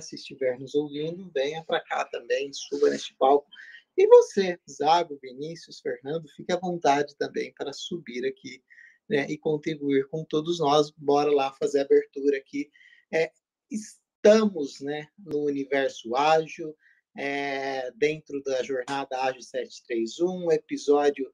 [0.00, 3.48] se estiver nos ouvindo, venha para cá também, suba neste palco.
[3.96, 8.62] E você, Zago, Vinícius, Fernando, fique à vontade também para subir aqui
[9.08, 10.90] né, e contribuir com todos nós.
[10.96, 12.70] Bora lá fazer a abertura aqui.
[13.12, 13.32] É,
[13.70, 16.74] estamos né, no universo ágil,
[17.16, 21.30] é, dentro da jornada Ágil 731, episódio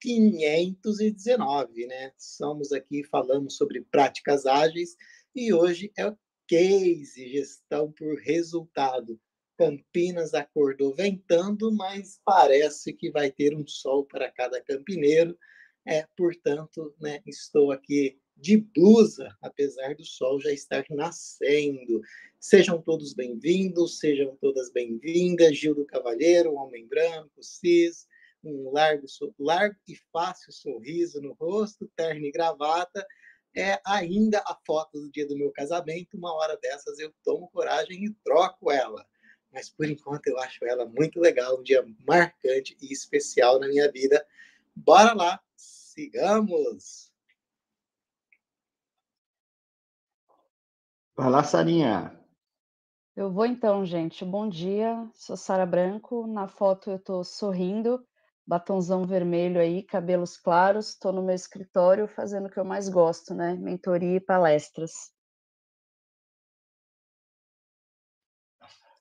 [0.00, 2.12] 519, né?
[2.16, 4.96] Somos aqui, falamos sobre práticas ágeis
[5.34, 9.20] e hoje é o case gestão por resultado.
[9.58, 15.36] Campinas acordou ventando, mas parece que vai ter um sol para cada campineiro.
[15.86, 22.02] É, portanto, né, estou aqui de blusa, apesar do sol já estar nascendo.
[22.38, 25.56] Sejam todos bem-vindos, sejam todas bem-vindas.
[25.56, 28.06] Gil do Cavalheiro, um homem branco, cis,
[28.44, 29.06] um largo,
[29.38, 33.06] largo e fácil sorriso no rosto, terno e gravata.
[33.56, 36.16] É ainda a foto do dia do meu casamento.
[36.16, 39.06] Uma hora dessas eu tomo coragem e troco ela.
[39.50, 43.90] Mas por enquanto eu acho ela muito legal, um dia marcante e especial na minha
[43.90, 44.24] vida.
[44.74, 47.10] Bora lá, sigamos!
[51.16, 52.14] Vai lá, Sarinha.
[53.16, 54.22] Eu vou então, gente.
[54.22, 56.26] Bom dia, sou Sara Branco.
[56.26, 58.06] Na foto eu estou sorrindo,
[58.46, 60.90] batonzão vermelho aí, cabelos claros.
[60.90, 63.54] Estou no meu escritório fazendo o que eu mais gosto, né?
[63.54, 65.10] Mentoria e palestras.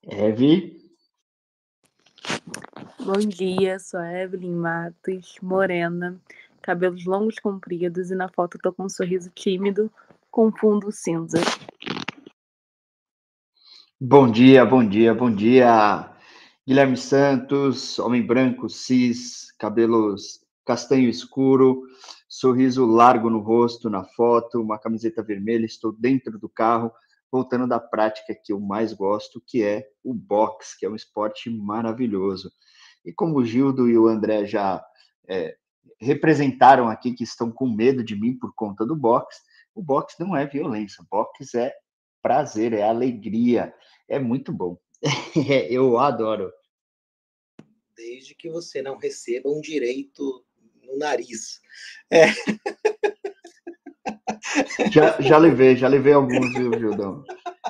[0.03, 0.83] Eve.
[2.99, 6.19] Bom dia, sou a Evelyn Matos, morena,
[6.61, 9.91] cabelos longos compridos e na foto estou com um sorriso tímido
[10.31, 11.37] com fundo cinza.
[14.01, 16.14] Bom dia, bom dia, bom dia.
[16.67, 21.83] Guilherme Santos, homem branco, cis, cabelos castanho escuro,
[22.27, 25.63] sorriso largo no rosto, na foto, uma camiseta vermelha.
[25.63, 26.91] Estou dentro do carro,
[27.31, 31.51] voltando da prática que eu mais gosto, que é o boxe, que é um esporte
[31.51, 32.51] maravilhoso.
[33.05, 34.83] E como o Gildo e o André já
[35.29, 35.55] é,
[36.01, 39.39] representaram aqui que estão com medo de mim por conta do boxe,
[39.75, 41.71] o boxe não é violência, boxe é
[42.23, 43.71] prazer, é alegria,
[44.09, 44.79] é muito bom.
[45.69, 46.51] Eu adoro.
[47.95, 50.45] Desde que você não receba um direito
[50.83, 51.61] no nariz.
[52.11, 52.27] É.
[54.91, 57.23] Já, já levei, já levei alguns, viu, Gildão?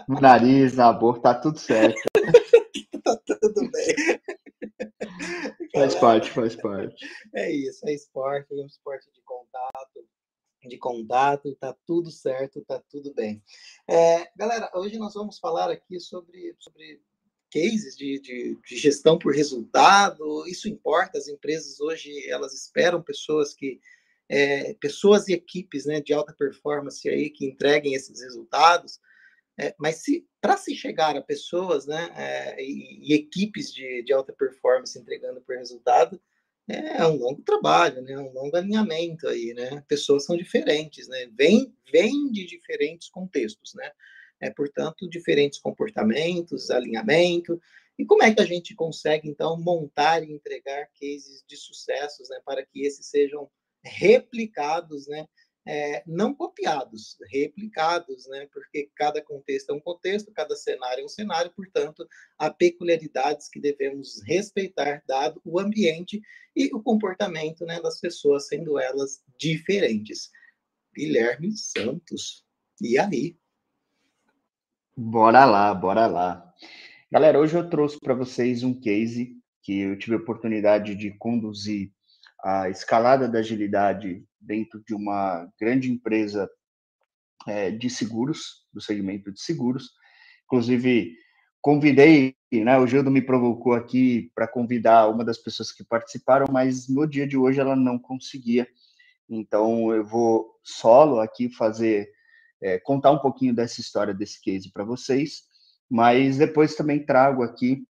[0.08, 2.00] No nariz, na boca, tá tudo certo.
[3.04, 4.22] tá tudo bem.
[5.74, 7.06] Faz parte, faz parte.
[7.34, 10.08] É isso, é esporte, é um esporte de contato,
[10.68, 13.44] de contato, está tudo certo, está tudo bem.
[13.88, 17.02] É, galera, hoje nós vamos falar aqui sobre, sobre
[17.52, 20.48] cases de, de, de, gestão por resultado.
[20.48, 23.80] Isso importa, as empresas hoje elas esperam pessoas que
[24.28, 29.00] é, pessoas e equipes né, de alta performance aí que entreguem esses resultados.
[29.58, 34.12] É, mas se para se chegar a pessoas né, é, e, e, equipes de, de
[34.12, 36.20] alta performance entregando por resultado,
[36.68, 38.18] é um longo trabalho, né?
[38.18, 39.84] Um longo alinhamento aí, né?
[39.88, 41.30] Pessoas são diferentes, né?
[41.38, 43.92] Vêm vem de diferentes contextos, né?
[44.42, 47.60] É, portanto, diferentes comportamentos, alinhamento.
[47.98, 52.40] E como é que a gente consegue, então, montar e entregar cases de sucessos, né?
[52.46, 53.50] Para que esses sejam
[53.84, 55.26] replicados, né?
[55.68, 58.48] é, não copiados, replicados, né?
[58.54, 62.08] porque cada contexto é um contexto, cada cenário é um cenário, portanto,
[62.38, 66.22] há peculiaridades que devemos respeitar, dado o ambiente
[66.56, 70.30] e o comportamento né, das pessoas, sendo elas diferentes.
[70.96, 72.46] Guilherme Santos,
[72.80, 73.38] e aí?
[74.98, 76.54] Bora lá, bora lá.
[77.12, 81.92] Galera, hoje eu trouxe para vocês um case que eu tive a oportunidade de conduzir
[82.42, 86.50] a escalada da agilidade dentro de uma grande empresa
[87.46, 89.90] é, de seguros, do segmento de seguros.
[90.46, 91.14] Inclusive,
[91.60, 96.88] convidei, né, o Gildo me provocou aqui para convidar uma das pessoas que participaram, mas
[96.88, 98.66] no dia de hoje ela não conseguia.
[99.30, 102.10] Então, eu vou solo aqui fazer,
[102.66, 105.44] é, contar um pouquinho dessa história, desse case para vocês,
[105.88, 107.84] mas depois também trago aqui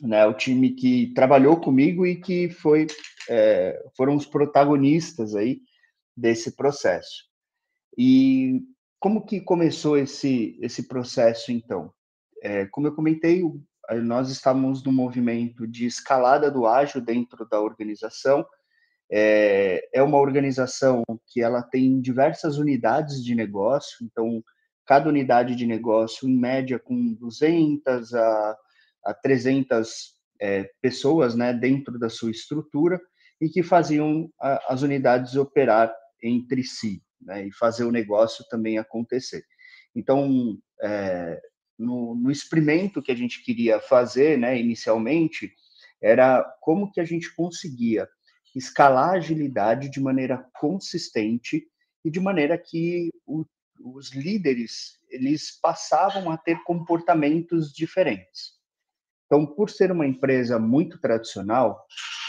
[0.00, 2.86] né, o time que trabalhou comigo e que foi,
[3.28, 5.60] é, foram os protagonistas aí
[6.16, 7.24] desse processo.
[7.96, 8.62] E
[9.00, 11.92] como que começou esse, esse processo, então?
[12.40, 13.42] É, como eu comentei,
[14.04, 18.46] nós estamos no movimento de escalada do ágil dentro da organização.
[19.10, 24.42] É, é uma organização que ela tem diversas unidades de negócio, então
[24.84, 28.56] cada unidade de negócio, em média, com 200 a
[29.04, 33.00] a 300 é, pessoas né, dentro da sua estrutura
[33.40, 38.78] e que faziam a, as unidades operar entre si né, e fazer o negócio também
[38.78, 39.42] acontecer.
[39.94, 41.40] Então, é,
[41.78, 45.52] no, no experimento que a gente queria fazer, né, inicialmente,
[46.00, 48.08] era como que a gente conseguia
[48.58, 51.66] escalar a agilidade de maneira consistente
[52.04, 53.44] e de maneira que o,
[53.80, 58.58] os líderes eles passavam a ter comportamentos diferentes.
[59.26, 61.86] Então, por ser uma empresa muito tradicional,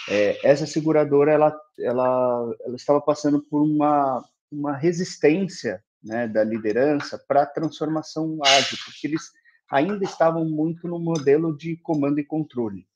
[0.09, 7.17] é, essa seguradora ela, ela, ela estava passando por uma, uma resistência né, da liderança
[7.27, 9.31] para a transformação ágil, porque eles
[9.71, 12.87] ainda estavam muito no modelo de comando e controle.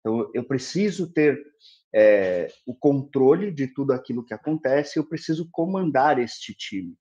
[0.00, 1.40] Então, eu preciso ter
[1.94, 6.96] é, o controle de tudo aquilo que acontece, eu preciso comandar este time.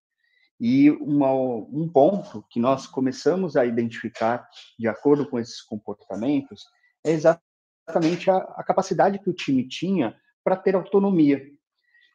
[0.59, 4.47] E uma, um ponto que nós começamos a identificar,
[4.77, 6.65] de acordo com esses comportamentos,
[7.05, 11.45] é exatamente a, a capacidade que o time tinha para ter autonomia.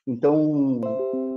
[0.07, 0.81] Então,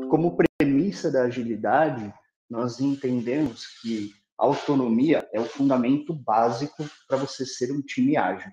[0.09, 2.11] como premissa da agilidade,
[2.49, 8.51] nós entendemos que a autonomia é o fundamento básico para você ser um time ágil.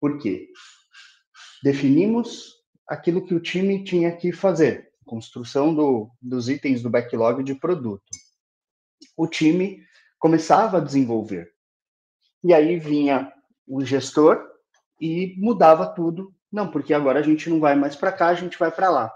[0.00, 0.48] Por quê?
[1.62, 2.54] Definimos
[2.86, 8.04] aquilo que o time tinha que fazer, construção do, dos itens do backlog de produto.
[9.16, 9.82] O time
[10.18, 11.50] começava a desenvolver.
[12.44, 13.32] E aí vinha
[13.66, 14.40] o gestor
[15.00, 16.34] e mudava tudo.
[16.50, 19.12] Não, porque agora a gente não vai mais para cá, a gente vai para lá.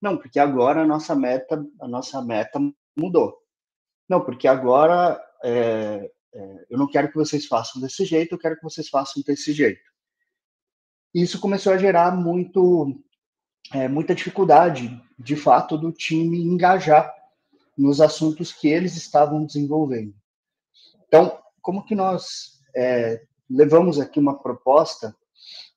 [0.00, 2.58] Não, porque agora a nossa meta, a nossa meta
[2.96, 3.36] mudou.
[4.08, 8.56] Não, porque agora é, é, eu não quero que vocês façam desse jeito, eu quero
[8.56, 9.80] que vocês façam desse jeito.
[11.14, 12.94] Isso começou a gerar muito,
[13.72, 17.14] é, muita dificuldade, de fato, do time engajar
[17.76, 20.14] nos assuntos que eles estavam desenvolvendo.
[21.06, 25.16] Então, como que nós é, levamos aqui uma proposta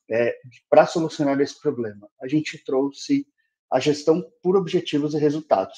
[0.10, 0.36] é,
[0.70, 2.10] para solucionar esse problema?
[2.22, 3.26] A gente trouxe
[3.72, 5.78] a gestão por objetivos e resultados,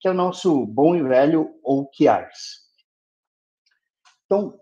[0.00, 2.68] que é o nosso bom e velho OKRs.
[4.26, 4.58] Então,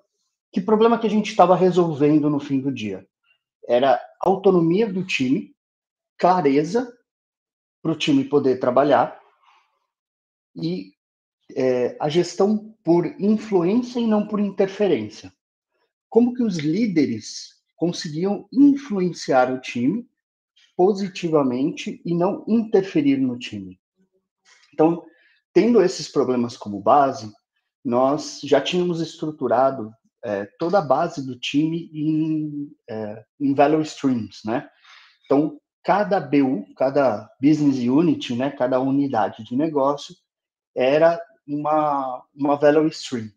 [0.52, 3.06] que problema que a gente estava resolvendo no fim do dia?
[3.66, 5.54] Era autonomia do time,
[6.18, 6.92] clareza
[7.82, 9.20] para o time poder trabalhar
[10.54, 10.92] e
[11.54, 15.32] é, a gestão por influência e não por interferência.
[16.08, 20.08] Como que os líderes conseguiam influenciar o time
[20.76, 23.80] positivamente e não interferir no time.
[24.72, 25.04] Então,
[25.52, 27.32] tendo esses problemas como base,
[27.84, 29.92] nós já tínhamos estruturado
[30.28, 34.68] é, toda a base do time em, é, em value streams, né?
[35.24, 40.14] Então, cada BU, cada business unit, né, cada unidade de negócio
[40.76, 43.30] era uma, uma value stream.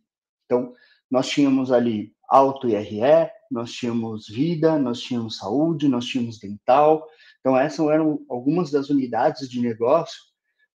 [0.45, 0.73] Então,
[1.09, 7.05] nós tínhamos ali auto IRE, nós tínhamos vida, nós tínhamos saúde, nós tínhamos dental,
[7.41, 10.21] então, essas eram algumas das unidades de negócio,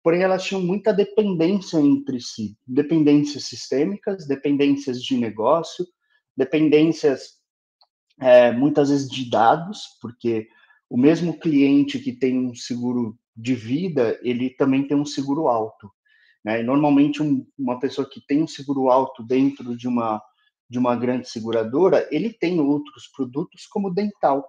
[0.04, 5.86] porém elas tinham muita dependência entre si, dependências sistêmicas, dependências de negócio,
[6.36, 7.36] dependências
[8.20, 10.48] é, muitas vezes de dados, porque
[10.90, 15.92] o mesmo cliente que tem um seguro de vida, ele também tem um seguro alto.
[16.44, 16.62] Né?
[16.62, 20.22] E normalmente um, uma pessoa que tem um seguro alto dentro de uma
[20.70, 24.44] de uma grande seguradora, ele tem outros produtos como dental.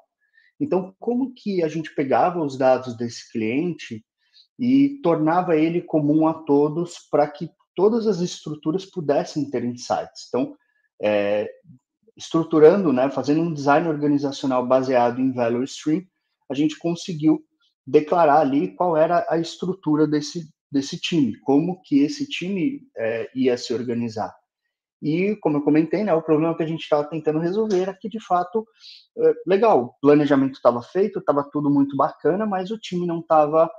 [0.58, 4.04] Então, como que a gente pegava os dados desse cliente
[4.58, 10.26] e tornava ele comum a todos para que todas as estruturas pudessem ter insights?
[10.28, 10.56] Então,
[11.02, 11.48] é,
[12.16, 16.02] estruturando, né, fazendo um design organizacional baseado em value stream,
[16.50, 17.44] a gente conseguiu
[17.86, 23.56] declarar ali qual era a estrutura desse, desse time, como que esse time é, ia
[23.56, 24.34] se organizar.
[25.02, 28.08] E, como eu comentei, né, o problema que a gente estava tentando resolver era que,
[28.08, 28.66] de fato,
[29.18, 33.70] é, legal, o planejamento estava feito, estava tudo muito bacana, mas o time não estava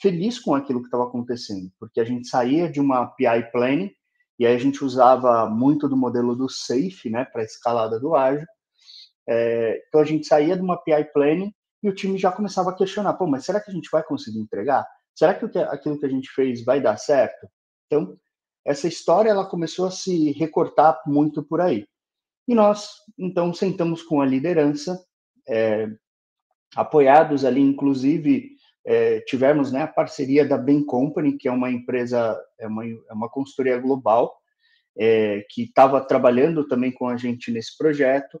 [0.00, 3.90] feliz com aquilo que estava acontecendo, porque a gente saía de uma PI planning,
[4.38, 8.46] e aí a gente usava muito do modelo do SAFE, né, para escalada do ágil.
[9.28, 11.52] É, então, a gente saía de uma PI planning
[11.82, 14.38] e o time já começava a questionar, pô, mas será que a gente vai conseguir
[14.38, 14.86] entregar?
[15.14, 17.48] Será que aquilo que a gente fez vai dar certo?
[17.86, 18.16] Então,
[18.64, 21.86] essa história ela começou a se recortar muito por aí.
[22.46, 25.02] E nós, então, sentamos com a liderança,
[25.48, 25.88] é,
[26.74, 28.55] apoiados ali, inclusive,
[28.86, 33.12] é, tivemos né, a parceria da Bain Company, que é uma empresa, é uma, é
[33.12, 34.32] uma consultoria global,
[34.96, 38.40] é, que estava trabalhando também com a gente nesse projeto,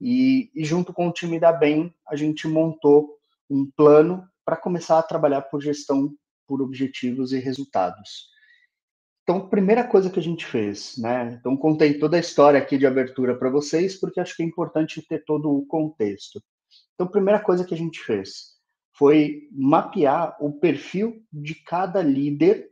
[0.00, 3.16] e, e junto com o time da Bain, a gente montou
[3.48, 6.12] um plano para começar a trabalhar por gestão
[6.48, 8.28] por objetivos e resultados.
[9.22, 11.36] Então, primeira coisa que a gente fez, né?
[11.38, 15.02] Então, contei toda a história aqui de abertura para vocês, porque acho que é importante
[15.02, 16.40] ter todo o contexto.
[16.94, 18.55] Então, primeira coisa que a gente fez
[18.98, 22.70] foi mapear o perfil de cada líder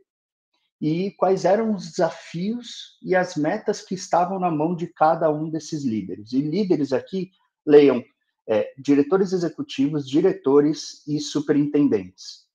[0.81, 5.49] e quais eram os desafios e as metas que estavam na mão de cada um
[5.49, 6.33] desses líderes.
[6.33, 7.31] E líderes aqui,
[7.65, 8.03] leiam,
[8.47, 12.45] é, diretores executivos, diretores e superintendentes.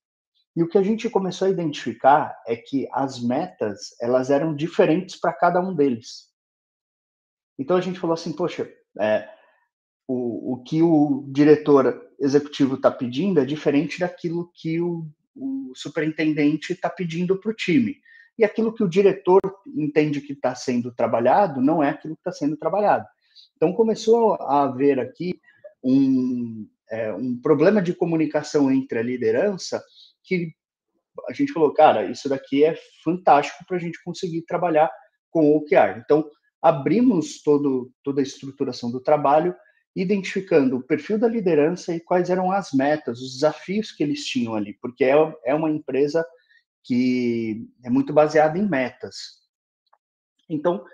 [0.54, 5.16] E o que a gente começou a identificar é que as metas elas eram diferentes
[5.16, 6.28] para cada um deles.
[7.58, 9.28] Então a gente falou assim, poxa, é,
[10.08, 16.72] o, o que o diretor executivo está pedindo é diferente daquilo que o, o superintendente
[16.72, 17.96] está pedindo para o time.
[18.38, 22.32] E aquilo que o diretor entende que está sendo trabalhado não é aquilo que está
[22.32, 23.06] sendo trabalhado.
[23.56, 25.40] Então começou a haver aqui
[25.82, 29.82] um, é, um problema de comunicação entre a liderança
[30.24, 30.52] que
[31.28, 32.74] a gente falou, cara, isso daqui é
[33.04, 34.90] fantástico para a gente conseguir trabalhar
[35.30, 35.98] com o OKR.
[36.02, 36.28] Então,
[36.62, 39.54] abrimos todo, toda a estruturação do trabalho,
[40.00, 44.54] identificando o perfil da liderança e quais eram as metas, os desafios que eles tinham
[44.54, 45.14] ali, porque é,
[45.44, 46.24] é uma empresa
[46.82, 49.40] que é muito baseada em metas.
[50.48, 50.84] Então,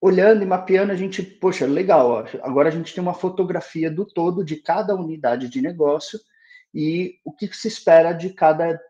[0.00, 4.06] olhando e mapeando, a gente, poxa, legal, ó, agora a gente tem uma fotografia do
[4.06, 6.18] todo de cada unidade de negócio
[6.72, 8.80] e o que se espera de cada,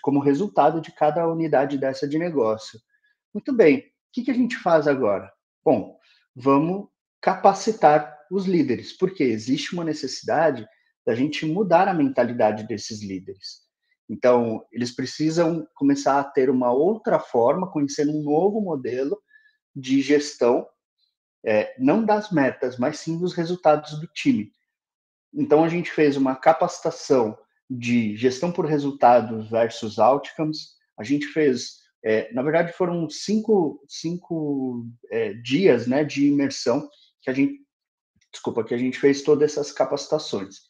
[0.00, 2.80] como resultado de cada unidade dessa de negócio.
[3.32, 5.32] Muito bem, o que, que a gente faz agora?
[5.64, 5.98] Bom,
[6.34, 6.88] vamos
[7.20, 10.66] capacitar os líderes, porque existe uma necessidade
[11.04, 13.60] da gente mudar a mentalidade desses líderes.
[14.08, 19.20] Então, eles precisam começar a ter uma outra forma, conhecer um novo modelo
[19.76, 20.66] de gestão,
[21.44, 24.50] é, não das metas, mas sim dos resultados do time.
[25.34, 27.36] Então, a gente fez uma capacitação
[27.68, 30.74] de gestão por resultados versus outcomes.
[30.98, 36.88] A gente fez, é, na verdade, foram cinco, cinco é, dias né, de imersão
[37.22, 37.62] que a gente,
[38.32, 40.60] desculpa, que a gente fez todas essas capacitações.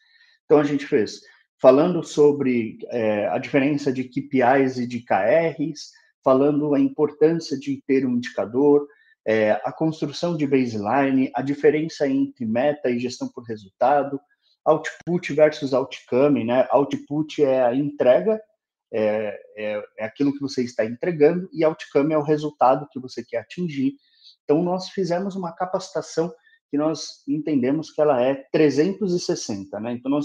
[0.44, 1.20] Então, a gente fez
[1.60, 5.92] falando sobre é, a diferença de KPIs e de KRs,
[6.24, 8.86] falando a importância de ter um indicador,
[9.24, 14.20] é, a construção de baseline, a diferença entre meta e gestão por resultado,
[14.64, 16.66] output versus outcome, né?
[16.70, 18.40] Output é a entrega,
[18.92, 23.24] é, é, é, aquilo que você está entregando, e outcome é o resultado que você
[23.24, 23.94] quer atingir.
[24.44, 26.32] Então, nós fizemos uma capacitação
[26.72, 29.92] que nós entendemos que ela é 360, né?
[29.92, 30.24] Então, nós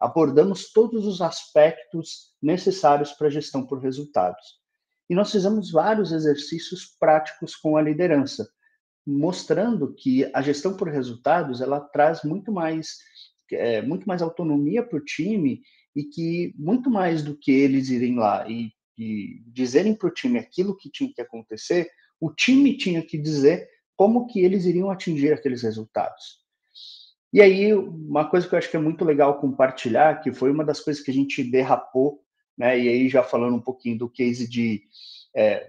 [0.00, 4.58] abordamos todos os aspectos necessários para a gestão por resultados.
[5.08, 8.44] E nós fizemos vários exercícios práticos com a liderança,
[9.06, 12.98] mostrando que a gestão por resultados ela traz muito mais
[13.52, 15.60] é, muito mais autonomia para o time
[15.94, 20.40] e que muito mais do que eles irem lá e, e dizerem para o time
[20.40, 25.32] aquilo que tinha que acontecer, o time tinha que dizer como que eles iriam atingir
[25.32, 26.44] aqueles resultados.
[27.32, 30.64] E aí, uma coisa que eu acho que é muito legal compartilhar, que foi uma
[30.64, 32.20] das coisas que a gente derrapou,
[32.56, 32.78] né?
[32.78, 34.82] E aí, já falando um pouquinho do case de
[35.34, 35.66] é,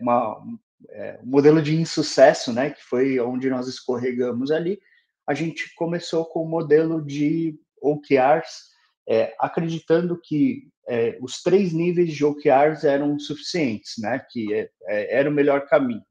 [0.91, 2.69] é, um modelo de insucesso, né?
[2.69, 4.79] Que foi onde nós escorregamos ali,
[5.27, 8.69] a gente começou com o modelo de OKRs,
[9.09, 14.23] é, acreditando que é, os três níveis de OKRs eram suficientes, né?
[14.29, 16.03] Que é, é, era o melhor caminho.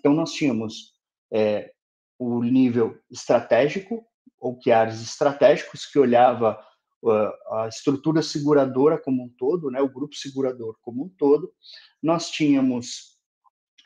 [0.00, 0.97] Então, nós tínhamos
[1.32, 1.72] é,
[2.18, 4.04] o nível estratégico,
[4.40, 6.58] OKRs estratégicos, que olhava
[7.52, 11.52] a estrutura seguradora como um todo, né, o grupo segurador como um todo.
[12.02, 13.16] Nós tínhamos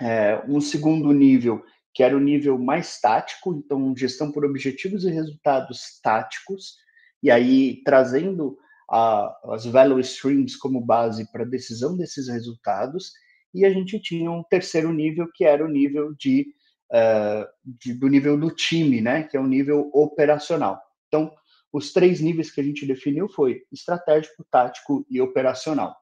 [0.00, 1.62] é, um segundo nível,
[1.94, 6.76] que era o nível mais tático, então gestão por objetivos e resultados táticos,
[7.22, 8.58] e aí trazendo
[8.90, 13.12] a, as value streams como base para a decisão desses resultados,
[13.54, 16.46] e a gente tinha um terceiro nível, que era o nível de,
[16.92, 20.80] uh, de do nível do time, né, que é o nível operacional.
[21.08, 21.32] Então,
[21.72, 25.96] os três níveis que a gente definiu foi estratégico, tático e operacional.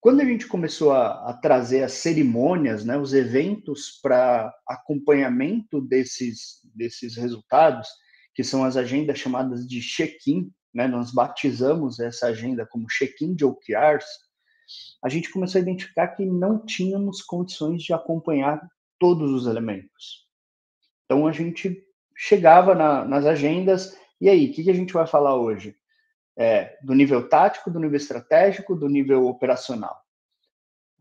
[0.00, 6.60] Quando a gente começou a, a trazer as cerimônias, né, os eventos para acompanhamento desses,
[6.74, 7.88] desses resultados,
[8.34, 13.44] que são as agendas chamadas de check-in, né, nós batizamos essa agenda como check-in de
[13.44, 14.06] OKRs,
[15.02, 18.60] a gente começou a identificar que não tínhamos condições de acompanhar
[18.98, 20.26] todos os elementos.
[21.04, 21.84] Então a gente
[22.16, 25.76] chegava na, nas agendas e aí, o que, que a gente vai falar hoje?
[26.36, 29.96] É, do nível tático, do nível estratégico, do nível operacional.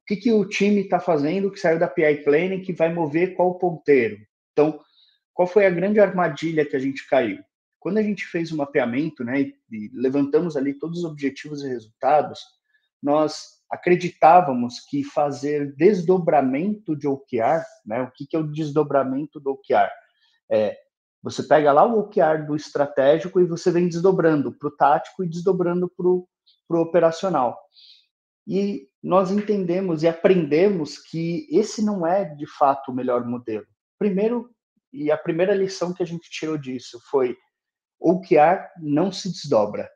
[0.01, 3.35] O que, que o time está fazendo que saiu da PI Planning que vai mover
[3.35, 4.17] qual ponteiro?
[4.51, 4.79] Então,
[5.33, 7.43] qual foi a grande armadilha que a gente caiu?
[7.79, 12.39] Quando a gente fez o mapeamento, né, e levantamos ali todos os objetivos e resultados,
[13.01, 19.89] nós acreditávamos que fazer desdobramento de OKR, né, o que, é o desdobramento do OKR?
[20.49, 20.77] É,
[21.21, 25.29] você pega lá o OKR do estratégico e você vem desdobrando para o tático e
[25.29, 26.27] desdobrando para o
[26.81, 27.59] operacional.
[28.47, 33.65] E nós entendemos e aprendemos que esse não é de fato o melhor modelo.
[33.99, 34.49] Primeiro,
[34.93, 37.37] e a primeira lição que a gente tirou disso foi
[37.99, 39.89] OKR não se desdobra.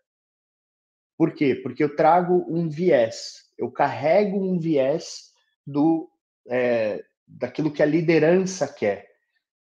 [1.18, 1.56] Por quê?
[1.56, 5.32] Porque eu trago um viés, eu carrego um viés
[5.66, 6.10] do
[6.50, 9.08] é, daquilo que a liderança quer.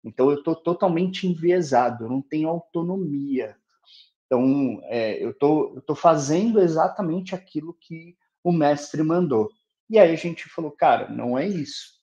[0.03, 3.55] Então eu estou totalmente enviesado, eu não tenho autonomia.
[4.25, 9.51] Então é, eu tô fazendo exatamente aquilo que o mestre mandou.
[9.89, 11.99] E aí a gente falou, cara, não é isso.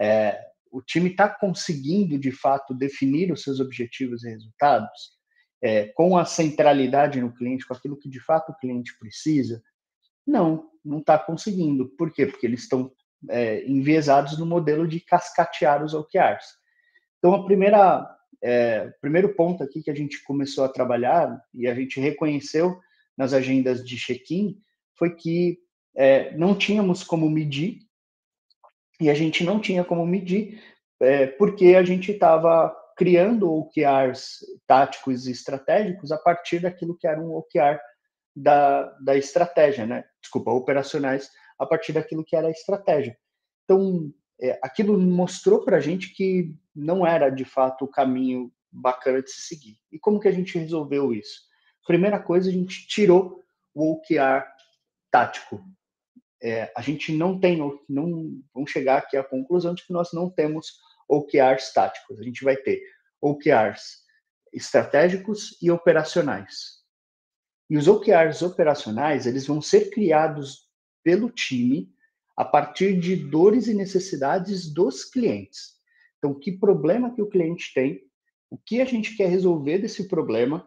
[0.00, 0.40] É,
[0.72, 5.12] o time está conseguindo de fato definir os seus objetivos e resultados
[5.62, 9.62] é, com a centralidade no cliente, com aquilo que de fato o cliente precisa?
[10.26, 11.88] Não, não está conseguindo.
[11.88, 12.26] Por quê?
[12.26, 12.92] Porque eles estão
[13.28, 16.54] é, enviesados no modelo de cascatear os OKRs.
[17.18, 18.06] Então, a primeira,
[18.42, 22.78] é, primeiro ponto aqui que a gente começou a trabalhar e a gente reconheceu
[23.16, 24.58] nas agendas de check-in
[24.98, 25.58] foi que
[25.96, 27.78] é, não tínhamos como medir
[29.00, 30.62] e a gente não tinha como medir
[31.00, 37.20] é, porque a gente estava criando OKRs táticos e estratégicos a partir daquilo que era
[37.20, 37.78] um OKR
[38.34, 40.04] da, da estratégia, né?
[40.20, 43.16] Desculpa, operacionais a partir daquilo que era a estratégia.
[43.64, 49.22] Então, é, aquilo mostrou para a gente que não era de fato o caminho bacana
[49.22, 49.78] de se seguir.
[49.92, 51.42] E como que a gente resolveu isso?
[51.86, 54.44] Primeira coisa, a gente tirou o OKR
[55.10, 55.64] tático.
[56.42, 60.28] É, a gente não tem, não vamos chegar aqui à conclusão de que nós não
[60.28, 62.18] temos OKRs táticos.
[62.18, 62.82] A gente vai ter
[63.20, 64.02] OKRs
[64.52, 66.83] estratégicos e operacionais.
[67.68, 70.68] E os OKRs operacionais, eles vão ser criados
[71.02, 71.90] pelo time
[72.36, 75.74] a partir de dores e necessidades dos clientes.
[76.18, 78.00] Então, que problema que o cliente tem,
[78.50, 80.66] o que a gente quer resolver desse problema,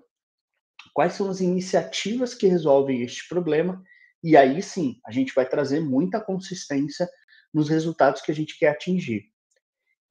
[0.94, 3.84] quais são as iniciativas que resolvem este problema,
[4.24, 7.08] e aí sim, a gente vai trazer muita consistência
[7.54, 9.24] nos resultados que a gente quer atingir.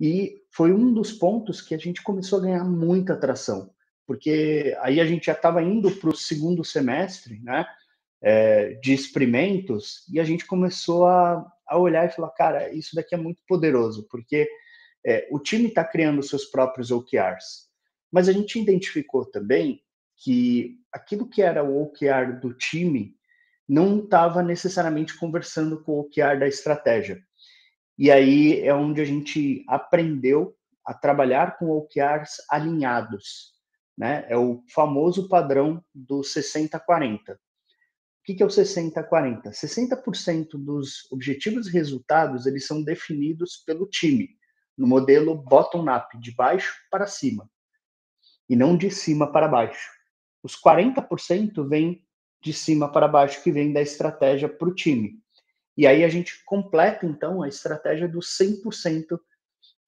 [0.01, 3.75] E foi um dos pontos que a gente começou a ganhar muita atração,
[4.07, 7.67] porque aí a gente já estava indo para o segundo semestre, né?
[8.23, 13.15] é, de experimentos e a gente começou a, a olhar e falar, cara, isso daqui
[13.15, 14.49] é muito poderoso, porque
[15.07, 17.69] é, o time está criando seus próprios OKRs,
[18.11, 19.81] mas a gente identificou também
[20.17, 23.15] que aquilo que era o OKR do time
[23.69, 27.21] não estava necessariamente conversando com o OKR da estratégia.
[27.99, 33.56] E aí é onde a gente aprendeu a trabalhar com OKRs alinhados,
[33.97, 34.27] né?
[34.29, 37.37] É o famoso padrão do 60-40
[38.27, 39.53] que, que é o 60-40?
[39.53, 44.31] 60% dos objetivos e resultados eles são definidos pelo time,
[44.77, 47.49] no modelo bottom-up, de baixo para cima,
[48.51, 49.89] e não de cima para baixo.
[50.43, 52.05] Os 40% vêm
[52.43, 55.21] de cima para baixo, que vem da estratégia para o time.
[55.77, 59.21] E aí a gente completa, então, a estratégia dos 100%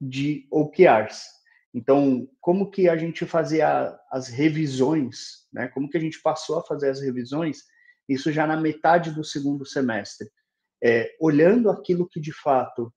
[0.00, 1.24] de OKRs.
[1.74, 5.68] Então, como que a gente fazia as revisões, né?
[5.68, 7.62] Como que a gente passou a fazer as revisões
[8.08, 10.30] isso já na metade do segundo semestre,
[10.82, 12.92] é, olhando aquilo que de fato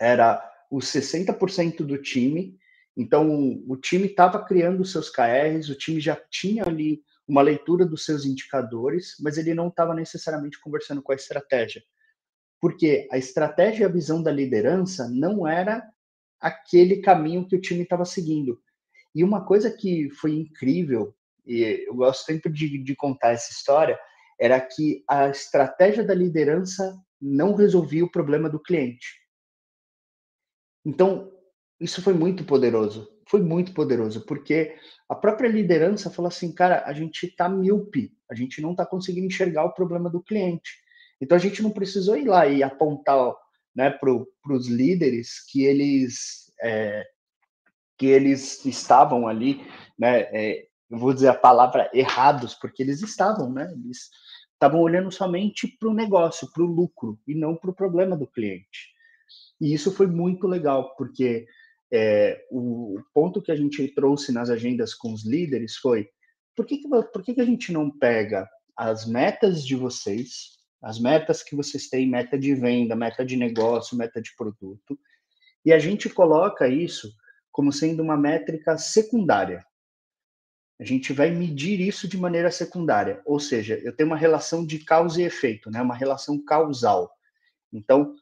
[0.00, 2.56] era os 60% do time.
[2.96, 8.04] Então, o time estava criando seus KRs, o time já tinha ali uma leitura dos
[8.04, 11.82] seus indicadores, mas ele não estava necessariamente conversando com a estratégia.
[12.60, 15.82] Porque a estratégia e a visão da liderança não era
[16.44, 18.60] aquele caminho que o time estava seguindo.
[19.14, 21.14] E uma coisa que foi incrível
[21.46, 23.98] e eu gosto sempre de, de contar essa história,
[24.40, 29.06] era que a estratégia da liderança não resolvia o problema do cliente.
[30.84, 31.32] Então,
[31.80, 33.12] isso foi muito poderoso.
[33.26, 34.76] Foi muito poderoso, porque
[35.08, 39.26] a própria liderança falou assim, cara, a gente está míope, a gente não está conseguindo
[39.26, 40.70] enxergar o problema do cliente.
[41.20, 43.34] Então, a gente não precisou ir lá e apontar
[43.74, 44.12] né, para
[44.54, 47.04] os líderes que eles, é,
[47.98, 49.64] que eles estavam ali
[49.98, 53.70] né, é, eu vou dizer a palavra errados, porque eles estavam, né?
[53.72, 54.10] Eles
[54.52, 58.26] estavam olhando somente para o negócio, para o lucro, e não para o problema do
[58.26, 58.92] cliente.
[59.60, 61.46] E isso foi muito legal, porque
[61.92, 66.08] é, o ponto que a gente trouxe nas agendas com os líderes foi
[66.54, 70.53] por que, que, por que, que a gente não pega as metas de vocês,
[70.84, 74.98] as metas que vocês têm, meta de venda, meta de negócio, meta de produto,
[75.64, 77.10] e a gente coloca isso
[77.50, 79.64] como sendo uma métrica secundária.
[80.78, 84.78] A gente vai medir isso de maneira secundária, ou seja, eu tenho uma relação de
[84.80, 85.80] causa e efeito, né?
[85.80, 87.10] uma relação causal.
[87.72, 88.14] Então,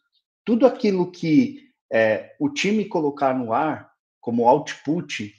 [0.44, 5.35] tudo aquilo que é, o time colocar no ar como output,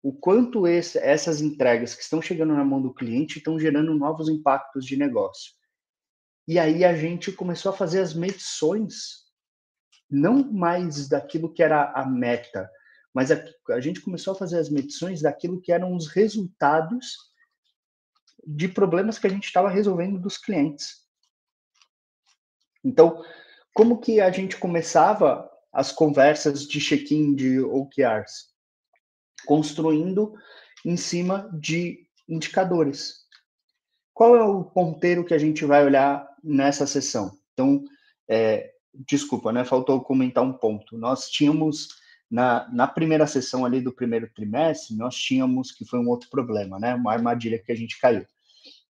[0.00, 4.28] o quanto esse, essas entregas que estão chegando na mão do cliente estão gerando novos
[4.28, 5.57] impactos de negócio.
[6.48, 9.26] E aí a gente começou a fazer as medições,
[10.10, 12.70] não mais daquilo que era a meta,
[13.12, 17.18] mas a, a gente começou a fazer as medições daquilo que eram os resultados
[18.46, 21.06] de problemas que a gente estava resolvendo dos clientes.
[22.82, 23.22] Então,
[23.74, 28.54] como que a gente começava as conversas de check-in de OKRs?
[29.44, 30.34] Construindo
[30.82, 33.27] em cima de indicadores.
[34.18, 37.38] Qual é o ponteiro que a gente vai olhar nessa sessão?
[37.52, 37.84] Então,
[38.28, 39.64] é, desculpa, né?
[39.64, 40.98] Faltou comentar um ponto.
[40.98, 41.86] Nós tínhamos
[42.28, 46.80] na, na primeira sessão ali do primeiro trimestre, nós tínhamos que foi um outro problema,
[46.80, 46.96] né?
[46.96, 48.26] Uma armadilha que a gente caiu.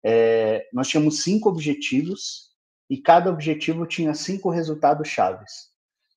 [0.04, 2.50] É, nós tínhamos cinco objetivos
[2.90, 5.70] e cada objetivo tinha cinco resultados chaves.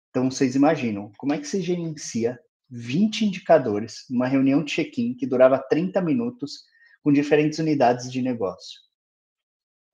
[0.09, 2.37] Então, vocês imaginam, como é que se gerencia
[2.69, 6.65] 20 indicadores numa reunião de check-in que durava 30 minutos
[7.01, 8.85] com diferentes unidades de negócio?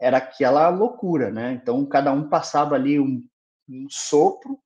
[0.04, 1.54] Era aquela loucura, né?
[1.54, 3.24] Então, cada um passava ali um,
[3.70, 4.60] um sopro,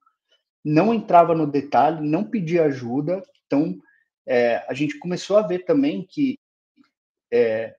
[0.64, 3.22] não entrava no detalhe, não pedia ajuda.
[3.46, 3.78] Então,
[4.26, 6.38] é, a gente começou a ver também que
[7.32, 7.76] é,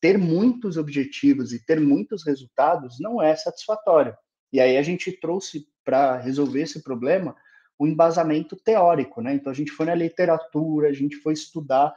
[0.00, 4.16] ter muitos objetivos e ter muitos resultados não é satisfatório.
[4.50, 7.36] E aí a gente trouxe para resolver esse problema
[7.78, 9.34] o um embasamento teórico, né?
[9.34, 11.94] Então a gente foi na literatura, a gente foi estudar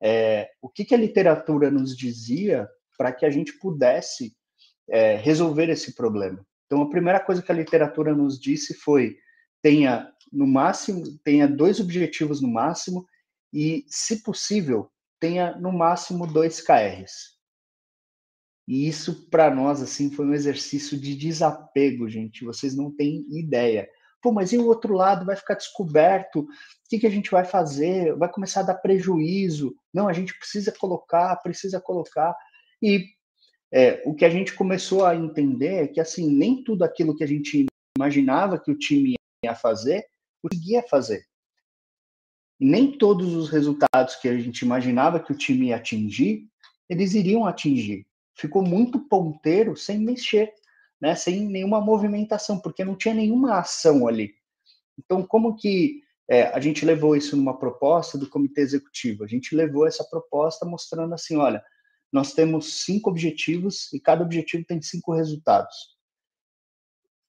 [0.00, 4.36] é, o que, que a literatura nos dizia para que a gente pudesse
[4.88, 6.44] é, resolver esse problema.
[6.66, 9.16] Então a primeira coisa que a literatura nos disse foi
[9.62, 13.06] tenha no máximo tenha dois objetivos no máximo
[13.52, 17.34] e, se possível, tenha no máximo dois KRs.
[18.66, 22.44] E isso para nós assim foi um exercício de desapego, gente.
[22.44, 23.88] Vocês não têm ideia.
[24.20, 26.40] Pô, mas e o outro lado vai ficar descoberto?
[26.40, 26.48] O
[26.88, 28.16] que, que a gente vai fazer?
[28.16, 29.76] Vai começar a dar prejuízo?
[29.92, 32.34] Não, a gente precisa colocar, precisa colocar.
[32.82, 33.04] E
[33.74, 37.24] é, o que a gente começou a entender é que assim nem tudo aquilo que
[37.24, 37.66] a gente
[37.98, 40.06] imaginava que o time ia fazer
[40.40, 41.24] conseguia fazer.
[42.60, 46.46] E nem todos os resultados que a gente imaginava que o time ia atingir,
[46.88, 50.52] eles iriam atingir ficou muito ponteiro sem mexer,
[51.00, 54.34] né, sem nenhuma movimentação, porque não tinha nenhuma ação ali.
[54.98, 59.24] Então, como que é, a gente levou isso numa proposta do comitê executivo?
[59.24, 61.62] A gente levou essa proposta mostrando assim, olha,
[62.14, 65.74] nós temos cinco objetivos e cada objetivo tem cinco resultados.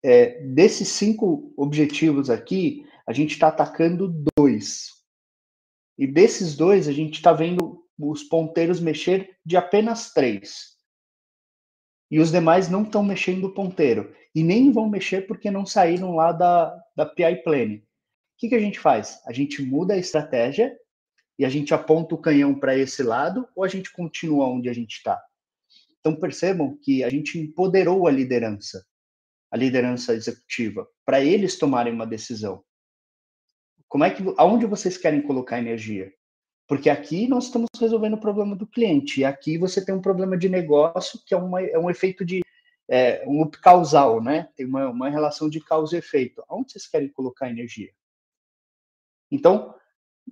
[0.03, 4.91] É, desses cinco objetivos aqui, a gente está atacando dois.
[5.97, 10.75] E desses dois, a gente está vendo os ponteiros mexer de apenas três
[12.11, 14.13] e os demais não estão mexendo o ponteiro.
[14.35, 17.77] E nem vão mexer porque não saíram lá da, da PI Plane.
[17.77, 17.83] O
[18.37, 19.19] que, que a gente faz?
[19.25, 20.77] A gente muda a estratégia
[21.37, 24.73] e a gente aponta o canhão para esse lado ou a gente continua onde a
[24.73, 25.21] gente está?
[25.99, 28.85] Então percebam que a gente empoderou a liderança,
[29.51, 32.63] a liderança executiva, para eles tomarem uma decisão.
[33.87, 36.13] Como é que, aonde vocês querem colocar energia?
[36.67, 40.37] Porque aqui nós estamos resolvendo o problema do cliente, e aqui você tem um problema
[40.37, 42.41] de negócio que é, uma, é um efeito de
[42.87, 44.49] é, um loop causal, né?
[44.55, 46.43] Tem uma, uma relação de causa e efeito.
[46.47, 47.91] Aonde vocês querem colocar energia?
[49.31, 49.75] Então,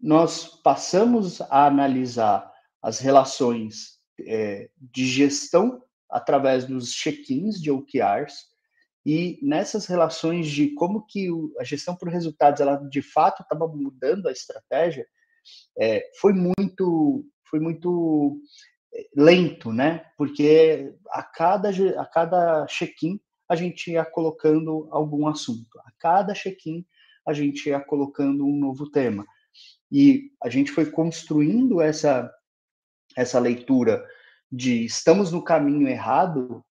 [0.01, 2.51] nós passamos a analisar
[2.81, 8.53] as relações é, de gestão através dos check-ins de OKRs
[9.05, 11.27] e nessas relações de como que
[11.59, 15.05] a gestão por resultados ela de fato estava mudando a estratégia,
[15.77, 18.39] é, foi muito foi muito
[18.93, 20.05] é, lento, né?
[20.17, 25.79] Porque a cada a cada check-in a gente ia colocando algum assunto.
[25.79, 26.85] A cada check-in
[27.25, 29.25] a gente ia colocando um novo tema.
[29.93, 32.33] E a gente foi construindo essa
[33.15, 34.03] essa leitura
[34.51, 36.65] de estamos no caminho errado,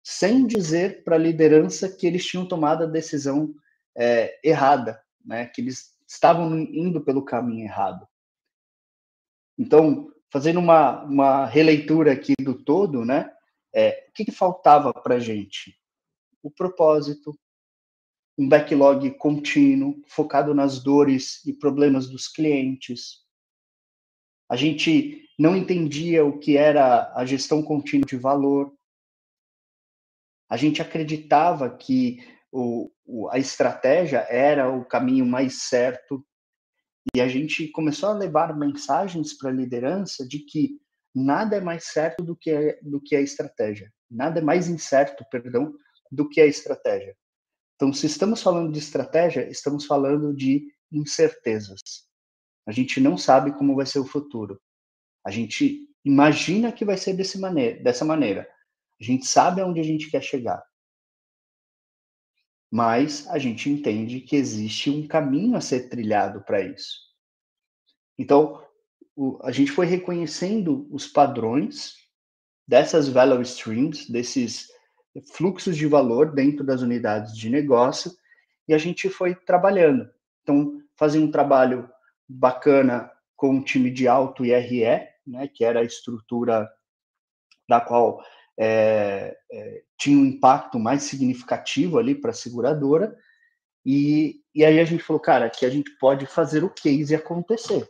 [0.00, 3.52] sem dizer para a liderança que eles tinham tomado a decisão
[3.96, 5.46] é, errada, né?
[5.46, 8.06] Que eles estavam indo pelo caminho errado.
[9.58, 13.28] Então, fazendo uma, uma releitura aqui do todo, né?
[13.74, 15.76] É, o que, que faltava para a gente?
[16.44, 17.36] O propósito,
[18.38, 23.24] um backlog contínuo, focado nas dores e problemas dos clientes.
[24.48, 28.72] A gente não entendia o que era a gestão contínua de valor.
[30.48, 36.24] A gente acreditava que o, o, a estratégia era o caminho mais certo
[37.14, 40.78] e a gente começou a levar mensagens para a liderança de que
[41.14, 43.92] nada é mais certo do que, do que a estratégia.
[44.08, 45.74] Nada é mais incerto, perdão,
[46.10, 47.16] do que a estratégia.
[47.78, 51.80] Então, se estamos falando de estratégia, estamos falando de incertezas.
[52.66, 54.60] A gente não sabe como vai ser o futuro.
[55.24, 58.50] A gente imagina que vai ser desse maneira, dessa maneira.
[59.00, 60.60] A gente sabe aonde a gente quer chegar.
[62.70, 66.98] mas a gente entende que existe um caminho a ser trilhado para isso.
[68.18, 68.62] Então,
[69.16, 71.94] o, a gente foi reconhecendo os padrões
[72.66, 74.68] dessas value streams, desses
[75.32, 78.12] fluxos de valor dentro das unidades de negócio,
[78.66, 80.08] e a gente foi trabalhando.
[80.42, 81.88] Então, fazia um trabalho
[82.28, 86.68] bacana com um time de alto IRE, né, que era a estrutura
[87.68, 88.22] da qual
[88.58, 93.16] é, é, tinha um impacto mais significativo ali para a seguradora,
[93.86, 97.86] e, e aí a gente falou, cara, que a gente pode fazer o case acontecer.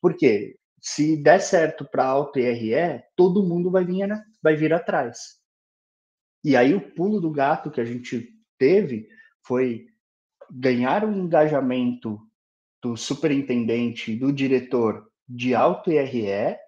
[0.00, 0.56] Por quê?
[0.80, 4.08] Se der certo para alto IRE, todo mundo vai vir,
[4.42, 5.41] vai vir atrás.
[6.44, 8.28] E aí o pulo do gato que a gente
[8.58, 9.08] teve
[9.42, 9.86] foi
[10.50, 12.20] ganhar um engajamento
[12.82, 16.58] do superintendente, do diretor de alto IRE,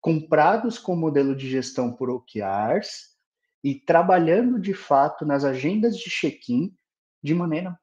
[0.00, 3.10] comprados com modelo de gestão por OKRs
[3.62, 6.74] e trabalhando de fato nas agendas de check-in
[7.22, 7.78] de maneira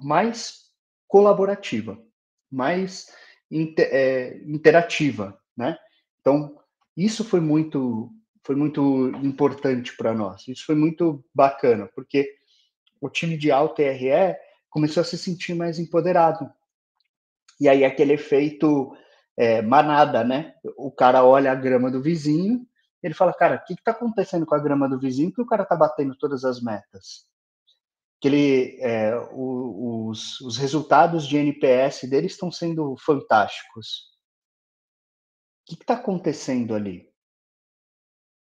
[0.00, 0.70] mais
[1.06, 2.02] colaborativa,
[2.50, 3.06] mais
[3.50, 5.78] inter, é, interativa, né?
[6.20, 6.58] Então
[6.96, 8.10] isso foi muito
[8.44, 10.46] foi muito importante para nós.
[10.48, 12.34] Isso foi muito bacana porque
[13.00, 14.36] o time de alto IRE
[14.70, 16.50] começou a se sentir mais empoderado.
[17.60, 18.96] E aí aquele efeito
[19.36, 20.54] é, manada, né?
[20.76, 22.66] O cara olha a grama do vizinho,
[23.02, 25.64] ele fala, cara, o que está acontecendo com a grama do vizinho que o cara
[25.64, 27.26] está batendo todas as metas?
[28.20, 34.12] Que ele, é, o, os, os resultados de NPS dele estão sendo fantásticos.
[35.62, 37.11] O que está acontecendo ali?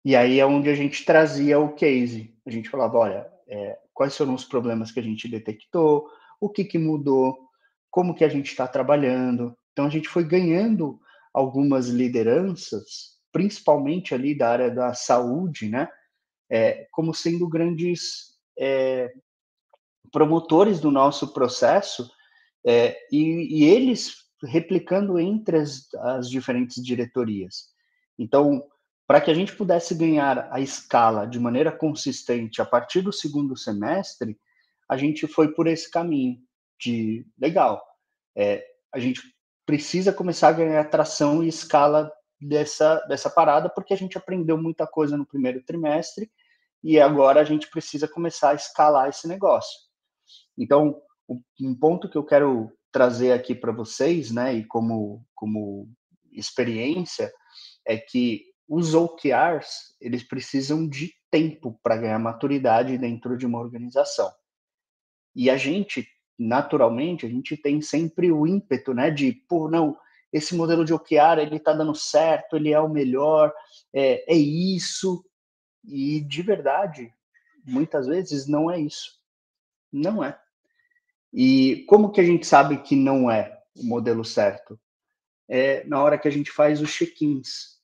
[0.04, 2.34] E aí é onde a gente trazia o case.
[2.44, 6.08] A gente falava, olha, é, quais foram os problemas que a gente detectou,
[6.40, 7.38] o que, que mudou,
[7.90, 9.56] como que a gente está trabalhando.
[9.72, 10.98] Então a gente foi ganhando
[11.32, 15.88] algumas lideranças, principalmente ali da área da saúde, né?
[16.50, 19.10] É, como sendo grandes é,
[20.10, 22.10] promotores do nosso processo
[22.66, 27.68] é, e, e, eles replicando entre as, as diferentes diretorias.
[28.18, 28.62] Então,
[29.06, 33.56] para que a gente pudesse ganhar a escala de maneira consistente a partir do segundo
[33.56, 34.38] semestre,
[34.88, 36.38] a gente foi por esse caminho
[36.80, 37.82] de legal.
[38.36, 39.20] É, a gente
[39.66, 44.86] precisa começar a ganhar tração e escala dessa, dessa parada, porque a gente aprendeu muita
[44.86, 46.30] coisa no primeiro trimestre
[46.82, 49.78] e agora a gente precisa começar a escalar esse negócio.
[50.58, 51.00] Então,
[51.60, 55.88] um ponto que eu quero trazer aqui para vocês, né, e como, como
[56.32, 57.32] experiência,
[57.86, 64.32] é que os OKRs, eles precisam de tempo para ganhar maturidade dentro de uma organização.
[65.36, 66.08] E a gente,
[66.38, 69.94] naturalmente, a gente tem sempre o ímpeto, né, de, pô, não,
[70.32, 73.52] esse modelo de OKR, ele está dando certo, ele é o melhor,
[73.92, 75.22] é, é isso.
[75.84, 77.12] E, de verdade,
[77.66, 79.20] muitas vezes não é isso.
[79.92, 80.40] Não é.
[81.30, 84.80] E como que a gente sabe que não é o modelo certo?
[85.46, 87.81] É na hora que a gente faz os check-ins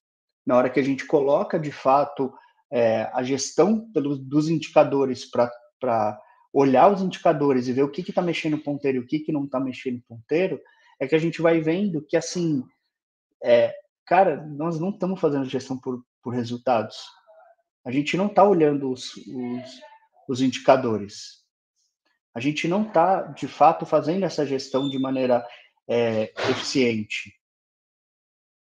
[0.49, 2.33] na hora que a gente coloca de fato
[2.73, 6.19] é, a gestão pelos, dos indicadores para
[6.51, 9.31] olhar os indicadores e ver o que está mexendo no ponteiro e o que, que
[9.31, 10.59] não está mexendo no ponteiro,
[10.99, 12.65] é que a gente vai vendo que, assim,
[13.45, 13.75] é,
[14.07, 16.97] cara, nós não estamos fazendo gestão por, por resultados.
[17.85, 19.81] A gente não está olhando os, os,
[20.31, 21.45] os indicadores.
[22.35, 25.47] A gente não está, de fato, fazendo essa gestão de maneira
[25.87, 27.35] é, eficiente.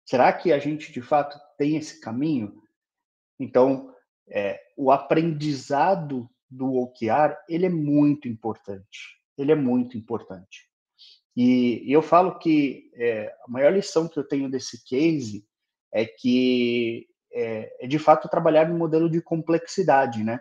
[0.05, 2.63] Será que a gente, de fato, tem esse caminho?
[3.39, 3.93] Então,
[4.29, 9.19] é, o aprendizado do OKR, ele é muito importante.
[9.37, 10.69] Ele é muito importante.
[11.37, 15.45] E, e eu falo que é, a maior lição que eu tenho desse case
[15.93, 20.39] é que é, é de fato trabalhar no modelo de complexidade, né?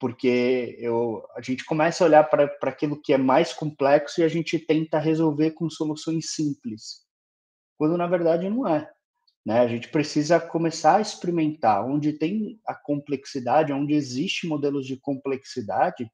[0.00, 4.28] Porque eu, a gente começa a olhar para aquilo que é mais complexo e a
[4.28, 7.08] gente tenta resolver com soluções simples
[7.78, 8.90] quando na verdade não é.
[9.48, 9.60] Né?
[9.60, 16.12] A gente precisa começar a experimentar onde tem a complexidade, onde existe modelos de complexidade,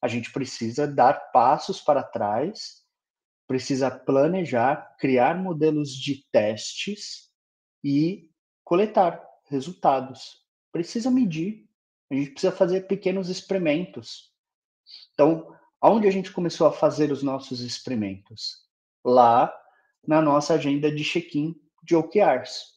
[0.00, 2.84] a gente precisa dar passos para trás,
[3.48, 7.32] precisa planejar, criar modelos de testes
[7.82, 8.30] e
[8.62, 9.20] coletar
[9.50, 10.46] resultados.
[10.70, 11.68] Precisa medir,
[12.12, 14.32] a gente precisa fazer pequenos experimentos.
[15.14, 18.58] Então, aonde a gente começou a fazer os nossos experimentos?
[19.04, 19.52] Lá
[20.06, 22.72] na nossa agenda de check-in de OKRs.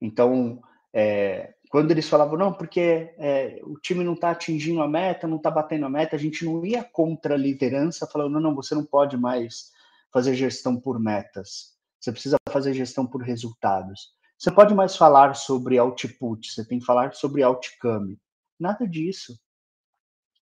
[0.00, 0.60] Então,
[0.92, 5.38] é, quando eles falavam, não, porque é, o time não está atingindo a meta, não
[5.38, 8.74] está batendo a meta, a gente não ia contra a liderança falando, não, não, você
[8.74, 9.70] não pode mais
[10.12, 14.12] fazer gestão por metas, você precisa fazer gestão por resultados.
[14.36, 18.18] Você pode mais falar sobre output, você tem que falar sobre outcome.
[18.58, 19.38] Nada disso.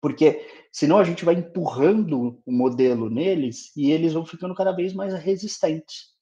[0.01, 4.93] Porque senão a gente vai empurrando o modelo neles e eles vão ficando cada vez
[4.93, 6.12] mais resistentes.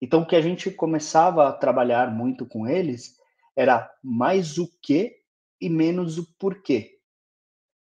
[0.00, 3.16] Então, o que a gente começava a trabalhar muito com eles
[3.56, 5.16] era mais o que
[5.60, 6.98] e menos o porquê.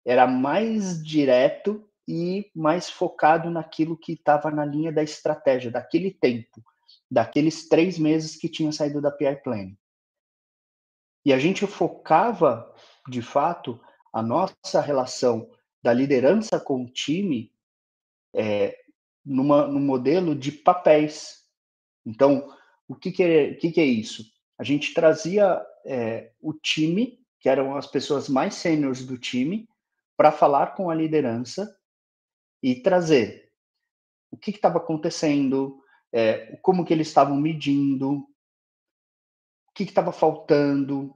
[0.05, 6.63] Era mais direto e mais focado naquilo que estava na linha da estratégia, daquele tempo,
[7.09, 9.77] daqueles três meses que tinha saído da PI Planning.
[11.25, 12.71] E a gente focava,
[13.09, 13.81] de fato,
[14.13, 15.49] a nossa relação
[15.81, 17.51] da liderança com o time
[18.33, 18.77] é,
[19.25, 21.44] numa, num modelo de papéis.
[22.05, 22.53] Então,
[22.87, 24.23] o que, que, é, o que, que é isso?
[24.57, 29.67] A gente trazia é, o time, que eram as pessoas mais sêniores do time,
[30.15, 31.75] para falar com a liderança
[32.63, 33.51] e trazer
[34.31, 38.27] o que estava acontecendo, é, como que eles estavam medindo, o
[39.73, 41.13] que estava faltando.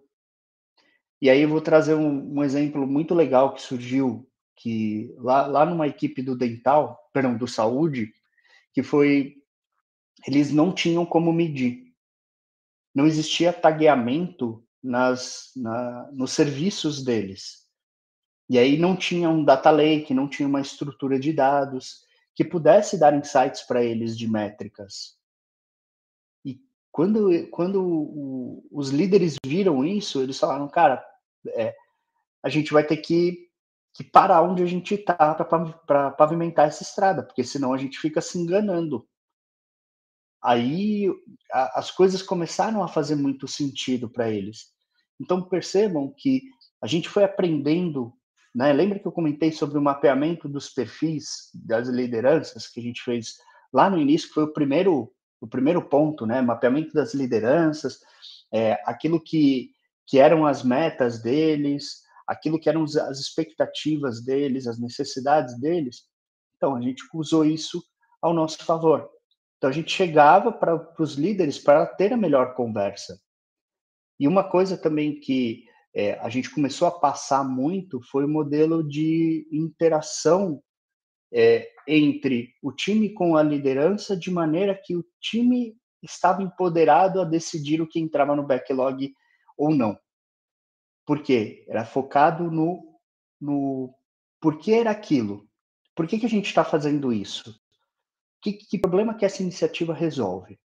[1.21, 5.65] E aí eu vou trazer um, um, exemplo muito legal que surgiu que lá, lá
[5.65, 8.13] numa equipe do dental, perdão, do saúde,
[8.73, 9.38] que foi
[10.27, 11.93] eles não tinham como medir.
[12.93, 17.67] Não existia tagueamento nas, na, nos serviços deles.
[18.49, 22.03] E aí não tinha um data lake, não tinha uma estrutura de dados
[22.35, 25.17] que pudesse dar insights para eles de métricas.
[26.43, 26.59] E
[26.91, 31.05] quando, quando o, os líderes viram isso, eles falaram, cara,
[31.49, 31.75] é,
[32.41, 33.49] a gente vai ter que,
[33.93, 35.35] que parar onde a gente está
[35.85, 39.07] para pavimentar essa estrada, porque senão a gente fica se enganando.
[40.43, 41.07] Aí
[41.51, 44.67] a, as coisas começaram a fazer muito sentido para eles.
[45.19, 46.43] Então percebam que
[46.81, 48.13] a gente foi aprendendo
[48.53, 48.73] né?
[48.73, 53.37] Lembra que eu comentei sobre o mapeamento dos perfis das lideranças que a gente fez
[53.71, 56.41] lá no início, que foi o primeiro, o primeiro ponto, né?
[56.41, 57.99] mapeamento das lideranças,
[58.51, 59.71] é, aquilo que,
[60.07, 66.03] que eram as metas deles, aquilo que eram as expectativas deles, as necessidades deles.
[66.57, 67.81] Então, a gente usou isso
[68.21, 69.09] ao nosso favor.
[69.59, 73.21] Então, a gente chegava para os líderes para ter a melhor conversa.
[74.17, 78.81] E uma coisa também que é, a gente começou a passar muito foi o modelo
[78.81, 80.63] de interação
[81.33, 87.25] é, entre o time com a liderança, de maneira que o time estava empoderado a
[87.25, 89.13] decidir o que entrava no backlog
[89.57, 89.99] ou não.
[91.05, 91.65] Por quê?
[91.67, 92.97] Era focado no,
[93.41, 93.93] no
[94.39, 95.45] por que era aquilo.
[95.93, 97.59] Por que, que a gente está fazendo isso?
[98.41, 100.59] Que, que problema que essa iniciativa resolve?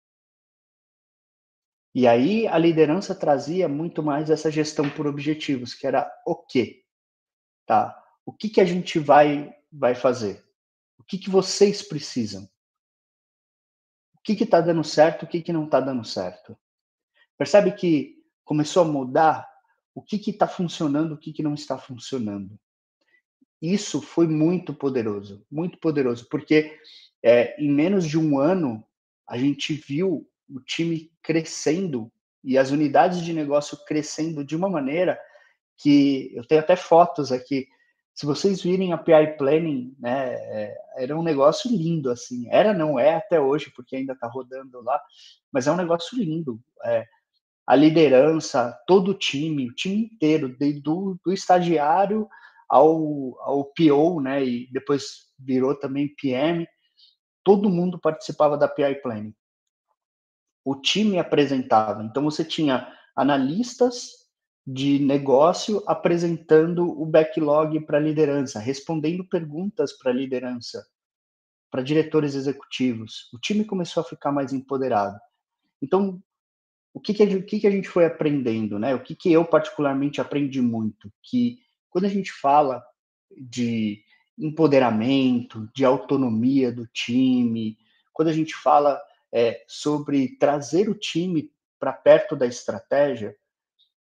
[1.94, 6.84] E aí a liderança trazia muito mais essa gestão por objetivos, que era o quê?
[7.66, 7.96] Tá?
[8.26, 10.44] O que, que a gente vai, vai fazer?
[10.98, 12.48] O que, que vocês precisam?
[14.14, 16.58] O que está dando certo, o que, que não está dando certo?
[17.38, 19.48] Percebe que começou a mudar
[19.94, 22.58] o que está funcionando, o que, que não está funcionando.
[23.62, 26.78] Isso foi muito poderoso, muito poderoso, porque
[27.24, 28.84] é, em menos de um ano
[29.26, 32.12] a gente viu o time crescendo
[32.44, 35.18] e as unidades de negócio crescendo de uma maneira
[35.78, 37.66] que eu tenho até fotos aqui.
[38.14, 42.46] Se vocês virem a PI Planning, né, é, era um negócio lindo, assim.
[42.50, 45.00] Era, não é até hoje, porque ainda está rodando lá,
[45.50, 46.60] mas é um negócio lindo.
[46.84, 47.04] É,
[47.66, 52.28] a liderança, todo o time, o time inteiro, do, do estagiário
[52.68, 56.68] ao, ao PO, né, e depois virou também PM,
[57.44, 59.34] todo mundo participava da PI Planning
[60.64, 62.02] o time apresentava.
[62.02, 64.24] Então você tinha analistas
[64.66, 70.86] de negócio apresentando o backlog para a liderança, respondendo perguntas para a liderança,
[71.70, 73.28] para diretores executivos.
[73.32, 75.20] O time começou a ficar mais empoderado.
[75.82, 76.22] Então,
[76.94, 78.94] o que, que, a, gente, o que, que a gente foi aprendendo, né?
[78.94, 81.58] O que, que eu particularmente aprendi muito, que
[81.90, 82.82] quando a gente fala
[83.36, 84.02] de
[84.38, 87.78] empoderamento, de autonomia do time,
[88.12, 89.00] quando a gente fala
[89.32, 93.36] é, sobre trazer o time para perto da estratégia,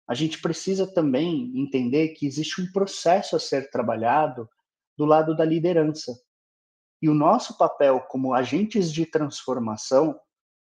[0.07, 4.49] a gente precisa também entender que existe um processo a ser trabalhado
[4.97, 6.12] do lado da liderança.
[7.01, 10.18] E o nosso papel como agentes de transformação,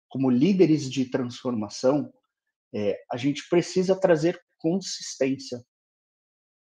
[0.07, 2.11] como líderes de transformação,
[2.73, 5.63] é, a gente precisa trazer consistência.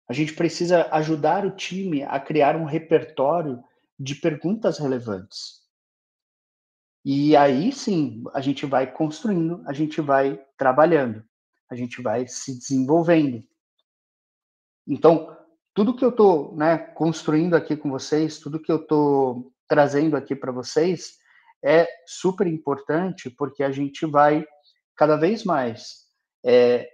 [0.07, 3.63] A gente precisa ajudar o time a criar um repertório
[3.99, 5.63] de perguntas relevantes.
[7.03, 11.23] E aí sim, a gente vai construindo, a gente vai trabalhando,
[11.69, 13.43] a gente vai se desenvolvendo.
[14.87, 15.35] Então,
[15.73, 20.35] tudo que eu estou né, construindo aqui com vocês, tudo que eu estou trazendo aqui
[20.35, 21.17] para vocês
[21.63, 24.45] é super importante porque a gente vai
[24.95, 26.05] cada vez mais
[26.45, 26.87] é,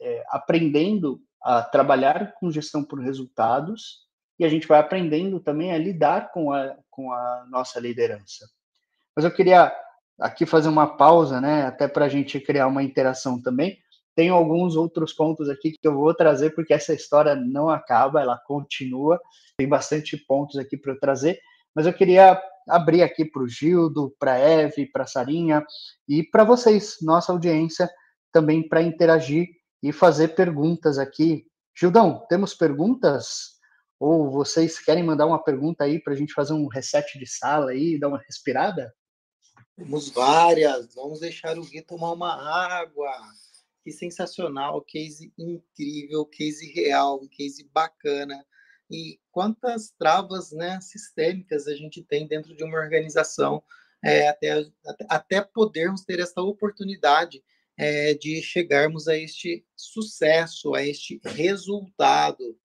[0.00, 4.00] é, aprendendo a trabalhar com gestão por resultados
[4.36, 8.44] e a gente vai aprendendo também a lidar com a, com a nossa liderança.
[9.14, 9.72] Mas eu queria
[10.20, 13.78] aqui fazer uma pausa, né, até para a gente criar uma interação também.
[14.16, 18.36] Tenho alguns outros pontos aqui que eu vou trazer, porque essa história não acaba, ela
[18.44, 19.20] continua.
[19.56, 21.38] Tem bastante pontos aqui para eu trazer,
[21.72, 25.64] mas eu queria abrir aqui para o Gildo, para a Eve, para a Sarinha
[26.08, 27.88] e para vocês, nossa audiência,
[28.32, 29.46] também para interagir
[29.82, 31.46] e fazer perguntas aqui.
[31.74, 33.56] Gildão, temos perguntas?
[33.98, 37.70] Ou vocês querem mandar uma pergunta aí para a gente fazer um reset de sala
[37.70, 38.94] aí, dar uma respirada?
[39.76, 40.94] Temos várias.
[40.94, 43.10] Vamos deixar o Gui tomar uma água.
[43.84, 48.44] Que sensacional, case incrível, case real, case bacana.
[48.90, 53.62] E quantas travas né, sistêmicas a gente tem dentro de uma organização
[54.04, 54.64] é, até,
[55.08, 57.42] até podermos ter essa oportunidade
[57.76, 62.58] é, de chegarmos a este sucesso, a este resultado.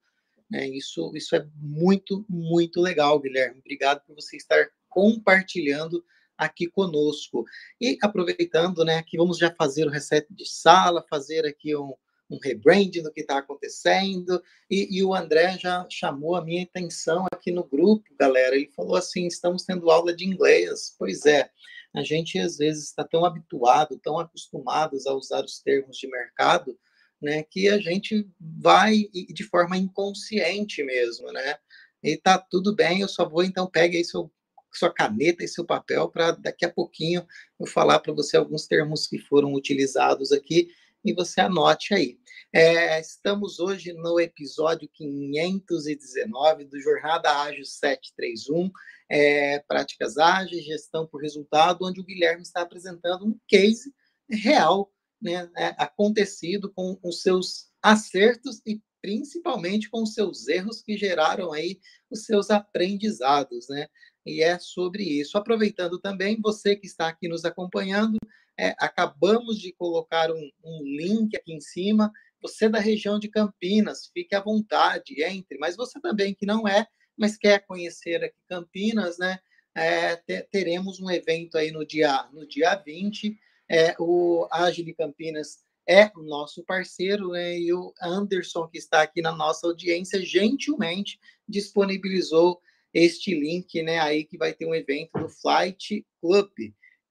[0.53, 3.59] É, isso, isso é muito, muito legal, Guilherme.
[3.59, 6.03] Obrigado por você estar compartilhando
[6.37, 7.45] aqui conosco.
[7.79, 11.93] E aproveitando, né, que vamos já fazer o reset de sala, fazer aqui um,
[12.29, 14.41] um rebranding do que está acontecendo.
[14.69, 18.55] E, e, o André já chamou a minha atenção aqui no grupo, galera.
[18.55, 20.95] Ele falou assim: estamos tendo aula de inglês.
[20.97, 21.49] Pois é,
[21.93, 26.77] a gente às vezes está tão habituado, tão acostumados a usar os termos de mercado
[27.21, 31.55] né, que a gente vai de forma inconsciente mesmo, né?
[32.01, 34.31] E tá tudo bem, eu só vou então pegue aí seu
[34.73, 37.27] sua caneta e seu papel para daqui a pouquinho
[37.59, 40.69] eu falar para você alguns termos que foram utilizados aqui
[41.03, 42.17] e você anote aí.
[42.53, 48.71] É, estamos hoje no episódio 519 do Jornada Ágil 731,
[49.11, 53.93] é, Práticas Ágeis, Gestão por Resultado, onde o Guilherme está apresentando um case
[54.29, 54.89] real
[55.21, 61.51] né, é, acontecido com os seus acertos e principalmente com os seus erros que geraram
[61.51, 61.77] aí
[62.09, 63.87] os seus aprendizados, né?
[64.25, 65.37] E é sobre isso.
[65.37, 68.17] Aproveitando também, você que está aqui nos acompanhando,
[68.57, 72.11] é, acabamos de colocar um, um, link aqui em cima.
[72.41, 75.57] Você da região de Campinas, fique à vontade, entre.
[75.57, 76.85] Mas você também que não é,
[77.21, 79.39] mas quer conhecer aqui Campinas, né?
[79.75, 80.15] É,
[80.51, 83.37] teremos um evento aí no dia, no dia 20,
[83.69, 89.21] é, o Agile Campinas é o nosso parceiro, né, e o Anderson, que está aqui
[89.21, 92.59] na nossa audiência, gentilmente disponibilizou
[92.93, 96.51] este link, né, aí que vai ter um evento do Flight Club,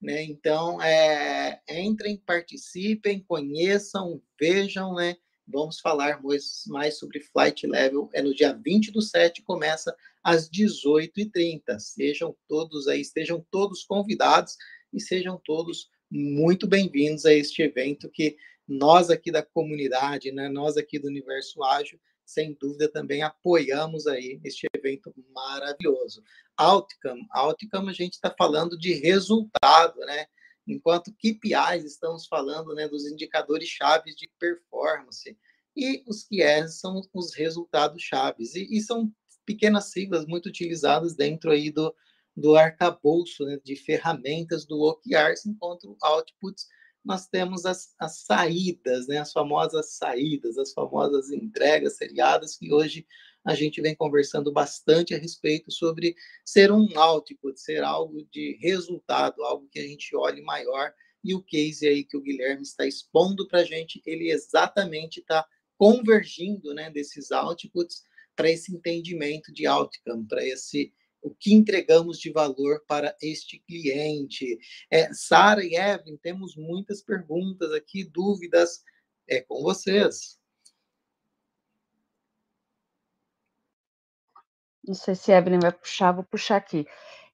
[0.02, 5.16] né, então, é, entrem, participem, conheçam, vejam, né,
[5.50, 10.48] vamos falar mais, mais sobre Flight Level, é no dia 20 do 7, começa às
[10.48, 14.56] 18h30, sejam todos aí, estejam todos convidados
[14.92, 18.36] e sejam todos muito bem-vindos a este evento que
[18.66, 24.40] nós aqui da comunidade, né, nós aqui do Universo Ágil, sem dúvida também apoiamos aí
[24.44, 26.22] este evento maravilhoso.
[26.56, 30.26] Outcome, outcome a gente está falando de resultado, né?
[30.72, 35.36] Enquanto KPIs estamos falando né, dos indicadores chaves de performance.
[35.76, 38.54] E os QS são os resultados chaves.
[38.54, 39.12] E, e são
[39.44, 41.94] pequenas siglas muito utilizadas dentro aí do,
[42.36, 46.66] do arcabouço né, de ferramentas do OKRs, enquanto outputs
[47.04, 53.06] nós temos as, as saídas, né, as famosas saídas, as famosas entregas seriadas, que hoje
[53.44, 56.14] a gente vem conversando bastante a respeito sobre
[56.44, 60.92] ser um output, ser algo de resultado, algo que a gente olhe maior.
[61.22, 65.46] E o case aí que o Guilherme está expondo para a gente, ele exatamente está
[65.76, 68.04] convergindo né, desses outputs
[68.36, 74.58] para esse entendimento de outcome, para esse o que entregamos de valor para este cliente.
[74.90, 78.82] É, Sara e Evelyn, temos muitas perguntas aqui, dúvidas.
[79.28, 80.39] É com vocês.
[84.86, 86.86] Não sei se a Evelyn vai puxar, vou puxar aqui.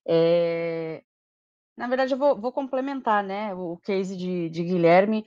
[0.06, 1.02] É...
[1.76, 5.26] Na verdade, eu vou, vou, complementar né, o case de, de Guilherme.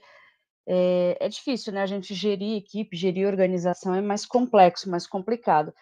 [0.66, 1.82] É, é, difícil, né?
[1.82, 5.72] A gente gerir equipe, gerir organização é mais complexo, mais complicado.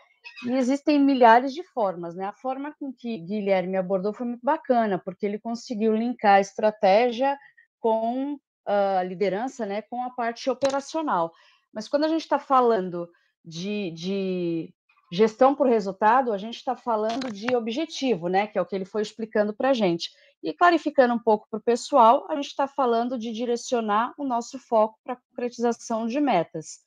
[0.47, 2.27] E existem milhares de formas, né?
[2.27, 7.37] A forma com que Guilherme abordou foi muito bacana, porque ele conseguiu linkar a estratégia
[7.81, 11.33] com a liderança, né, com a parte operacional.
[11.73, 13.09] Mas quando a gente está falando
[13.45, 14.75] de, de,
[15.11, 18.85] gestão por resultado, a gente está falando de objetivo, né, que é o que ele
[18.85, 20.11] foi explicando para a gente.
[20.43, 24.59] E clarificando um pouco para o pessoal, a gente está falando de direcionar o nosso
[24.59, 26.81] foco para a concretização de metas.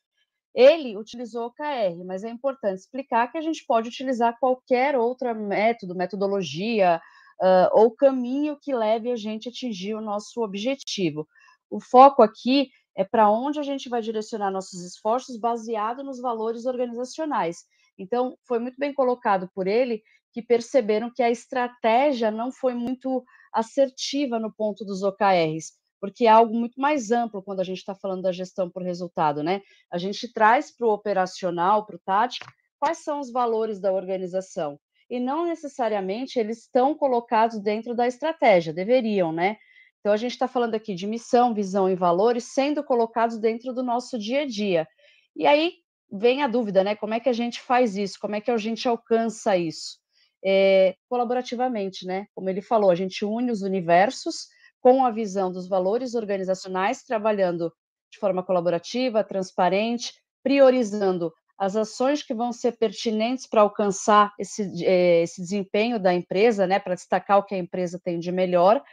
[0.54, 5.34] Ele utilizou o KR, mas é importante explicar que a gente pode utilizar qualquer outro
[5.34, 7.02] método, metodologia
[7.42, 11.28] uh, ou caminho que leve a gente a atingir o nosso objetivo.
[11.70, 16.66] O foco aqui é para onde a gente vai direcionar nossos esforços baseado nos valores
[16.66, 17.66] organizacionais.
[18.02, 20.02] Então, foi muito bem colocado por ele
[20.34, 23.24] que perceberam que a estratégia não foi muito
[23.54, 27.94] assertiva no ponto dos OKRs, porque é algo muito mais amplo quando a gente está
[27.94, 29.62] falando da gestão por resultado, né?
[29.92, 34.80] A gente traz para o operacional, para o tático, quais são os valores da organização.
[35.08, 39.58] E não necessariamente eles estão colocados dentro da estratégia, deveriam, né?
[40.00, 43.84] Então, a gente está falando aqui de missão, visão e valores sendo colocados dentro do
[43.84, 44.88] nosso dia a dia.
[45.36, 45.74] E aí
[46.12, 46.96] vem a dúvida, né?
[46.96, 48.18] Como é que a gente faz isso?
[48.20, 50.00] Como é que a gente alcança isso?
[50.44, 52.28] É, colaborativamente, né?
[52.34, 54.48] Como ele falou, a gente une os universos
[54.80, 57.72] com a visão dos valores organizacionais, trabalhando
[58.12, 65.22] de forma colaborativa, transparente, priorizando as ações que vão ser pertinentes para alcançar esse, é,
[65.22, 66.80] esse desempenho da empresa, né?
[66.80, 68.84] Para destacar o que a empresa tem de melhor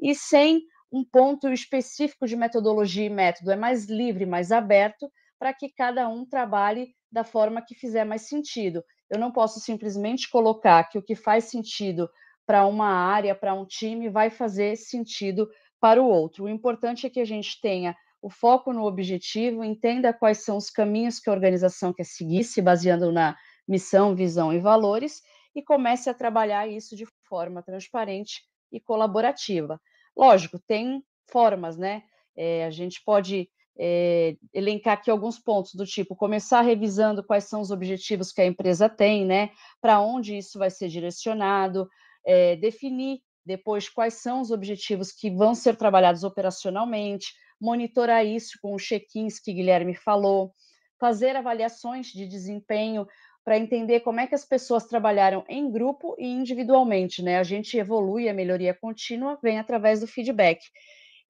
[0.00, 0.62] e sem
[0.92, 5.10] um ponto específico de metodologia e método, é mais livre, mais aberto,
[5.40, 8.84] para que cada um trabalhe da forma que fizer mais sentido.
[9.08, 12.10] Eu não posso simplesmente colocar que o que faz sentido
[12.46, 15.48] para uma área, para um time, vai fazer sentido
[15.80, 16.44] para o outro.
[16.44, 20.68] O importante é que a gente tenha o foco no objetivo, entenda quais são os
[20.68, 23.34] caminhos que a organização quer seguir, se baseando na
[23.66, 25.22] missão, visão e valores,
[25.54, 29.80] e comece a trabalhar isso de forma transparente e colaborativa.
[30.14, 32.02] Lógico, tem formas, né?
[32.36, 33.48] É, a gente pode
[33.78, 38.46] é, elencar aqui alguns pontos do tipo começar revisando quais são os objetivos que a
[38.46, 39.50] empresa tem, né?
[39.80, 41.88] Para onde isso vai ser direcionado,
[42.24, 48.74] é, definir depois quais são os objetivos que vão ser trabalhados operacionalmente, monitorar isso com
[48.74, 50.52] os check-ins que Guilherme falou,
[50.98, 53.06] fazer avaliações de desempenho
[53.44, 57.38] para entender como é que as pessoas trabalharam em grupo e individualmente, né?
[57.38, 60.60] A gente evolui, a melhoria contínua vem através do feedback.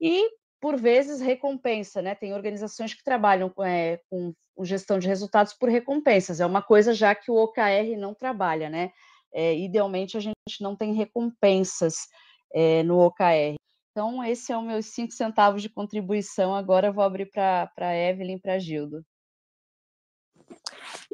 [0.01, 0.29] E,
[0.61, 2.15] por vezes, recompensa, né?
[2.15, 7.15] Tem organizações que trabalham é, com gestão de resultados por recompensas, é uma coisa já
[7.15, 8.93] que o OKR não trabalha, né?
[9.33, 12.09] É, idealmente, a gente não tem recompensas
[12.53, 13.55] é, no OKR.
[13.91, 16.55] Então, esse é o meu cinco centavos de contribuição.
[16.55, 19.05] Agora vou abrir para a Evelyn e para Gildo.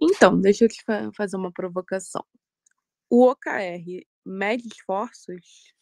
[0.01, 0.83] Então, deixa eu te
[1.15, 2.25] fazer uma provocação.
[3.09, 5.76] O OKR mede esforços?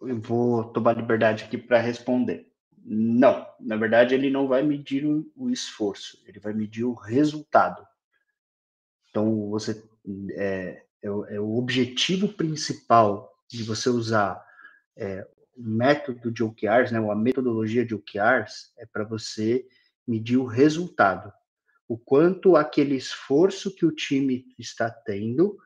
[0.00, 2.50] Eu vou tomar liberdade aqui para responder.
[2.84, 7.84] Não, na verdade ele não vai medir o, o, esforço, ele vai medir o resultado.
[9.10, 9.82] Então você
[10.32, 14.44] é, é, é o objetivo principal de você usar
[14.96, 15.26] é,
[15.56, 19.66] método de OKRs, né, a metodologia de OKRs, é para você
[20.06, 21.32] medir o resultado.
[21.88, 25.56] O quanto aquele esforço que o time está tendo,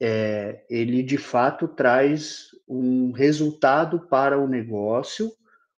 [0.00, 5.32] é, ele de fato traz um resultado para o negócio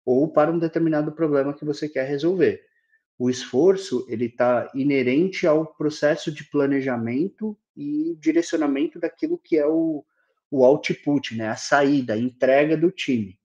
[0.04, 2.62] ou para um determinado problema que você quer resolver.
[3.18, 10.04] O esforço ele está inerente ao processo de planejamento e direcionamento daquilo que é o,
[10.50, 13.38] o output, né, a saída, a entrega do time.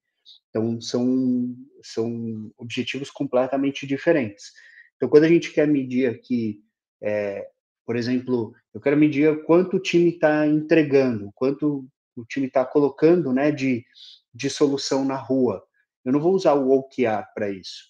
[0.49, 4.53] Então, são, são objetivos completamente diferentes.
[4.95, 6.63] Então, quando a gente quer medir aqui,
[7.01, 7.45] é,
[7.85, 13.31] por exemplo, eu quero medir quanto o time está entregando, quanto o time está colocando
[13.31, 13.85] né, de,
[14.33, 15.63] de solução na rua.
[16.03, 17.85] Eu não vou usar o OKR para isso.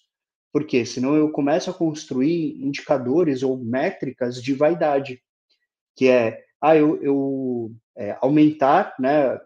[0.52, 0.86] Por quê?
[0.86, 5.20] Senão eu começo a construir indicadores ou métricas de vaidade,
[5.96, 9.36] que é, ah, eu, eu é, aumentar, né?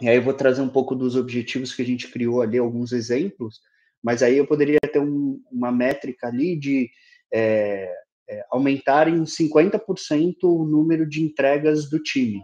[0.00, 2.92] E aí eu vou trazer um pouco dos objetivos que a gente criou ali, alguns
[2.92, 3.60] exemplos,
[4.00, 6.88] mas aí eu poderia ter um, uma métrica ali de
[7.34, 7.92] é,
[8.28, 12.40] é, aumentar em 50% o número de entregas do time.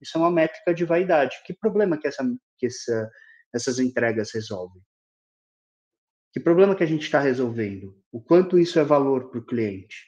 [0.00, 1.36] Isso é uma métrica de vaidade.
[1.46, 2.24] Que problema que, essa,
[2.58, 3.10] que essa,
[3.54, 4.82] essas entregas resolvem?
[6.32, 7.96] Que problema que a gente está resolvendo?
[8.10, 10.06] O quanto isso é valor para o cliente?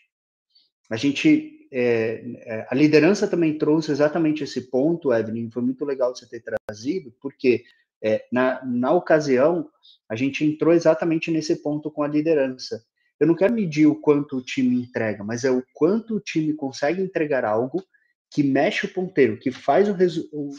[0.90, 6.14] A gente é, é, a liderança também trouxe exatamente esse ponto, Evelyn, foi muito legal
[6.14, 7.64] você ter trazido, porque
[8.00, 9.68] é, na, na ocasião
[10.08, 12.84] a gente entrou exatamente nesse ponto com a liderança.
[13.18, 16.52] Eu não quero medir o quanto o time entrega, mas é o quanto o time
[16.54, 17.82] consegue entregar algo
[18.30, 19.94] que mexe o ponteiro, que faz o,
[20.32, 20.52] o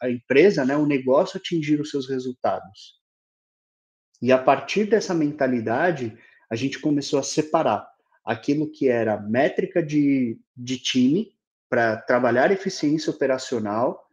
[0.00, 3.00] a empresa, né, o negócio atingir os seus resultados.
[4.20, 6.16] E a partir dessa mentalidade,
[6.50, 7.88] a gente começou a separar
[8.24, 11.32] aquilo que era métrica de, de time
[11.68, 14.04] para trabalhar eficiência operacional,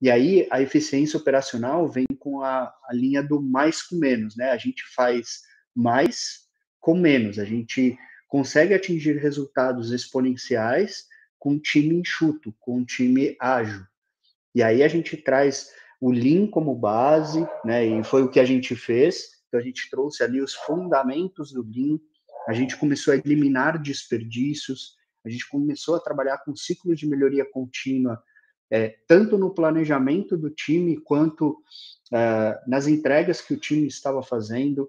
[0.00, 4.50] e aí a eficiência operacional vem com a, a linha do mais com menos, né?
[4.50, 5.40] A gente faz
[5.74, 6.47] mais
[6.88, 11.04] com menos, a gente consegue atingir resultados exponenciais
[11.38, 13.82] com um time enxuto, com um time ágil.
[14.54, 15.70] E aí a gente traz
[16.00, 17.84] o Lean como base, né?
[17.84, 19.32] E foi o que a gente fez.
[19.46, 21.98] Então a gente trouxe ali os fundamentos do Lean,
[22.48, 27.44] a gente começou a eliminar desperdícios, a gente começou a trabalhar com ciclos de melhoria
[27.44, 28.18] contínua,
[28.70, 31.62] é, tanto no planejamento do time quanto
[32.14, 34.88] é, nas entregas que o time estava fazendo,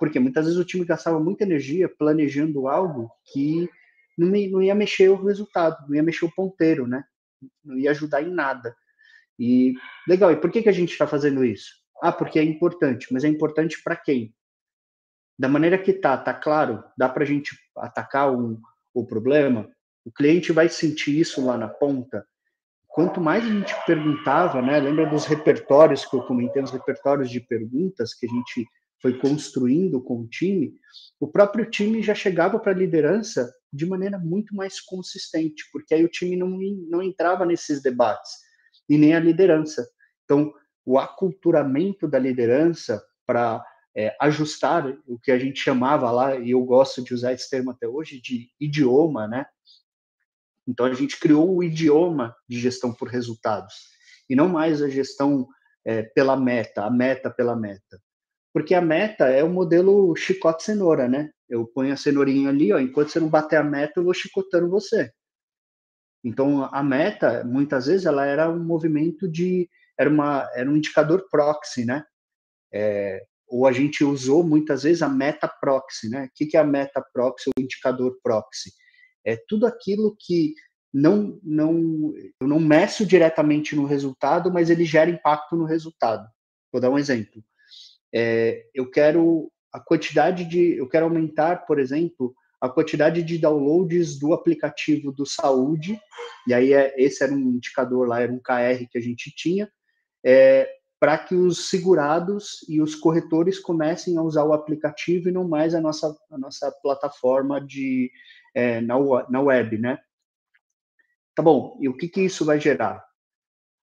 [0.00, 3.68] porque muitas vezes o time gastava muita energia planejando algo que
[4.16, 7.04] não, não ia mexer o resultado, não ia mexer o ponteiro, né?
[7.62, 8.74] Não ia ajudar em nada.
[9.38, 9.74] E
[10.08, 11.74] legal, e por que, que a gente está fazendo isso?
[12.02, 14.34] Ah, porque é importante, mas é importante para quem?
[15.38, 16.82] Da maneira que tá, tá claro?
[16.96, 18.58] Dá para a gente atacar um,
[18.94, 19.70] o problema?
[20.02, 22.26] O cliente vai sentir isso lá na ponta?
[22.88, 24.80] Quanto mais a gente perguntava, né?
[24.80, 28.66] Lembra dos repertórios que eu comentei, os repertórios de perguntas que a gente
[29.00, 30.74] foi construindo com o time?
[31.18, 36.04] O próprio time já chegava para a liderança de maneira muito mais consistente, porque aí
[36.04, 38.30] o time não, não entrava nesses debates,
[38.88, 39.88] e nem a liderança.
[40.24, 40.52] Então,
[40.84, 43.64] o aculturamento da liderança para
[43.96, 47.70] é, ajustar o que a gente chamava lá, e eu gosto de usar esse termo
[47.70, 49.46] até hoje, de idioma, né?
[50.66, 53.74] Então, a gente criou o idioma de gestão por resultados,
[54.28, 55.46] e não mais a gestão
[55.84, 58.00] é, pela meta, a meta pela meta.
[58.52, 61.30] Porque a meta é o modelo chicote-cenoura, né?
[61.48, 64.68] Eu ponho a cenourinha ali, ó, enquanto você não bater a meta, eu vou chicotando
[64.68, 65.10] você.
[66.22, 69.68] Então, a meta, muitas vezes, ela era um movimento de...
[69.98, 72.04] Era, uma, era um indicador proxy, né?
[72.72, 76.26] É, ou a gente usou, muitas vezes, a meta proxy, né?
[76.26, 78.70] O que é a meta proxy ou indicador proxy?
[79.24, 80.54] É tudo aquilo que
[80.92, 86.26] não, não, eu não meço diretamente no resultado, mas ele gera impacto no resultado.
[86.72, 87.42] Vou dar um exemplo.
[88.12, 94.18] É, eu quero a quantidade de, eu quero aumentar, por exemplo, a quantidade de downloads
[94.18, 95.98] do aplicativo do Saúde,
[96.46, 99.70] e aí é, esse era um indicador lá, era um KR que a gente tinha,
[100.24, 105.48] é, para que os segurados e os corretores comecem a usar o aplicativo e não
[105.48, 108.10] mais a nossa, a nossa plataforma de,
[108.54, 108.96] é, na,
[109.30, 109.98] na web, né?
[111.34, 113.02] Tá bom, e o que, que isso vai gerar?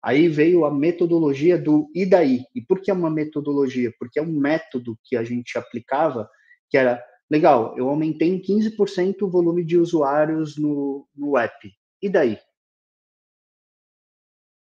[0.04, 2.44] Aí veio a metodologia do e daí.
[2.54, 3.90] E por que é uma metodologia?
[3.98, 6.28] Porque é um método que a gente aplicava,
[6.68, 11.72] que era, legal, eu aumentei em 15% o volume de usuários no, no app.
[12.02, 12.38] E daí?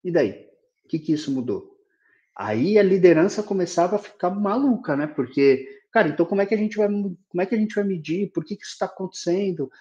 [0.03, 0.47] E daí?
[0.85, 1.75] O que, que isso mudou?
[2.37, 5.07] Aí a liderança começava a ficar maluca, né?
[5.07, 7.83] Porque, cara, então como é que a gente vai, como é que a gente vai
[7.83, 8.31] medir?
[8.31, 9.71] Por que, que isso está acontecendo?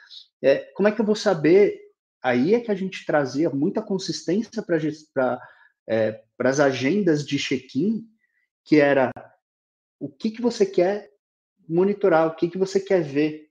[0.41, 1.90] É, como é que eu vou saber
[2.23, 5.41] aí é que a gente trazia muita consistência para
[5.89, 8.07] é, as agendas de check-in,
[8.65, 9.11] que era
[9.99, 11.11] o que, que você quer
[11.69, 13.49] monitorar, o que, que você quer ver.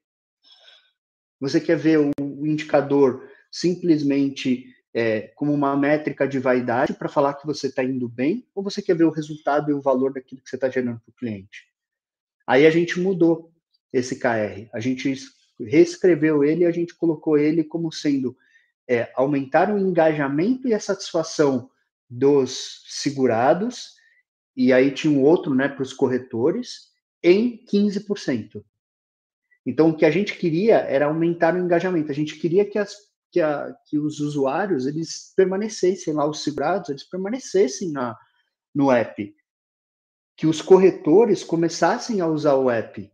[1.39, 2.11] Você quer ver o,
[2.45, 8.47] indicador simplesmente é, como uma métrica de vaidade para falar que você está indo bem,
[8.55, 11.11] ou você quer ver o resultado e o valor daquilo que você está gerando para
[11.11, 11.67] o cliente?
[12.45, 13.53] Aí a gente mudou
[13.93, 15.13] esse KR, a gente
[15.59, 18.35] reescreveu ele e a gente colocou ele como sendo
[18.89, 21.69] é, aumentar o engajamento e a satisfação
[22.09, 23.93] dos segurados,
[24.57, 26.89] e aí tinha um outro né, para os corretores,
[27.21, 28.63] em 15%.
[29.63, 32.11] Então, o que a gente queria era aumentar o engajamento.
[32.11, 32.95] A gente queria que, as,
[33.31, 38.17] que, a, que os usuários eles permanecessem lá, os segurados, eles permanecessem na,
[38.73, 39.35] no app.
[40.35, 43.11] Que os corretores começassem a usar o app.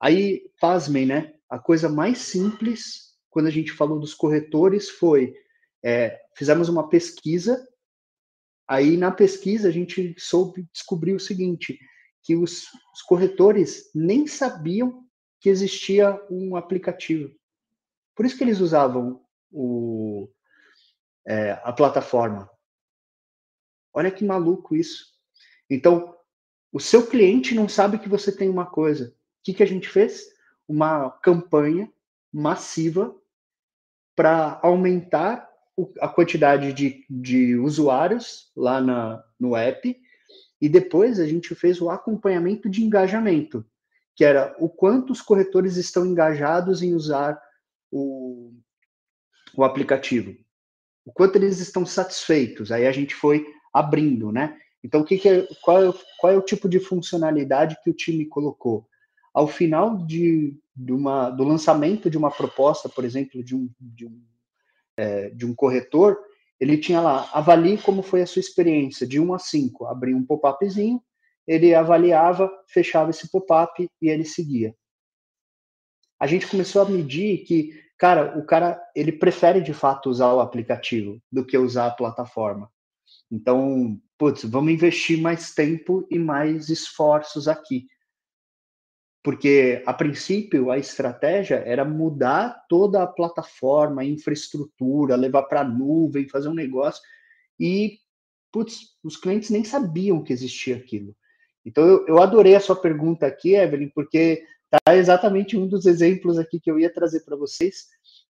[0.00, 1.34] Aí, pasmem, né?
[1.48, 5.34] A coisa mais simples quando a gente falou dos corretores, foi
[5.84, 7.68] é, fizemos uma pesquisa.
[8.64, 11.76] Aí na pesquisa a gente soube descobrir o seguinte,
[12.22, 15.04] que os, os corretores nem sabiam
[15.40, 17.34] que existia um aplicativo.
[18.14, 19.20] Por isso que eles usavam
[19.50, 20.28] o,
[21.26, 22.48] é, a plataforma.
[23.92, 25.06] Olha que maluco isso.
[25.68, 26.16] Então,
[26.72, 29.08] o seu cliente não sabe que você tem uma coisa.
[29.08, 29.12] O
[29.42, 30.24] que, que a gente fez?
[30.68, 31.92] Uma campanha
[32.32, 33.12] massiva
[34.14, 35.48] para aumentar
[36.00, 39.96] a quantidade de, de usuários lá na, no app,
[40.60, 43.66] e depois a gente fez o acompanhamento de engajamento,
[44.14, 47.40] que era o quanto os corretores estão engajados em usar
[47.90, 48.52] o,
[49.56, 50.36] o aplicativo,
[51.04, 52.70] o quanto eles estão satisfeitos.
[52.70, 54.56] Aí a gente foi abrindo, né?
[54.82, 57.94] Então, o que, que é, qual, é, qual é o tipo de funcionalidade que o
[57.94, 58.86] time colocou?
[59.32, 64.06] Ao final de, de uma, do lançamento de uma proposta, por exemplo, de um, de
[64.06, 64.22] um,
[64.96, 66.18] é, de um corretor,
[66.60, 69.86] ele tinha lá, avalie como foi a sua experiência, de 1 a 5.
[69.86, 71.00] Abria um pop-upzinho,
[71.46, 74.74] ele avaliava, fechava esse pop-up e ele seguia.
[76.18, 80.40] A gente começou a medir que, cara, o cara, ele prefere de fato usar o
[80.40, 82.70] aplicativo do que usar a plataforma.
[83.30, 87.86] Então, putz, vamos investir mais tempo e mais esforços aqui.
[89.24, 95.64] Porque, a princípio, a estratégia era mudar toda a plataforma, a infraestrutura, levar para a
[95.64, 97.02] nuvem, fazer um negócio.
[97.58, 98.00] E,
[98.52, 101.16] putz, os clientes nem sabiam que existia aquilo.
[101.64, 106.38] Então, eu, eu adorei a sua pergunta aqui, Evelyn, porque tá exatamente um dos exemplos
[106.38, 107.86] aqui que eu ia trazer para vocês,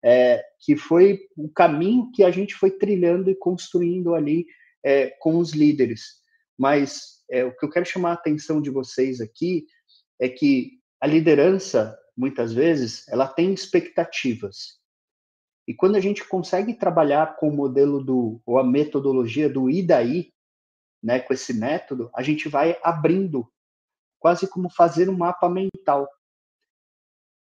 [0.02, 4.46] é, que foi o caminho que a gente foi trilhando e construindo ali
[4.82, 6.22] é, com os líderes.
[6.58, 9.66] Mas é, o que eu quero chamar a atenção de vocês aqui
[10.20, 14.80] é que a liderança, muitas vezes, ela tem expectativas.
[15.68, 19.86] E quando a gente consegue trabalhar com o modelo do, ou a metodologia do e
[19.86, 20.34] daí,
[21.04, 23.52] né, com esse método, a gente vai abrindo,
[24.20, 26.08] quase como fazer um mapa mental.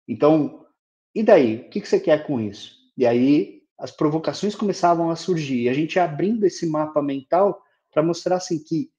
[0.07, 0.66] Então,
[1.14, 1.62] e daí?
[1.62, 2.76] O que, você quer com isso?
[2.96, 5.62] E aí as provocações começavam a surgir.
[5.62, 8.90] E a gente abrindo esse mapa mental para mostrar assim que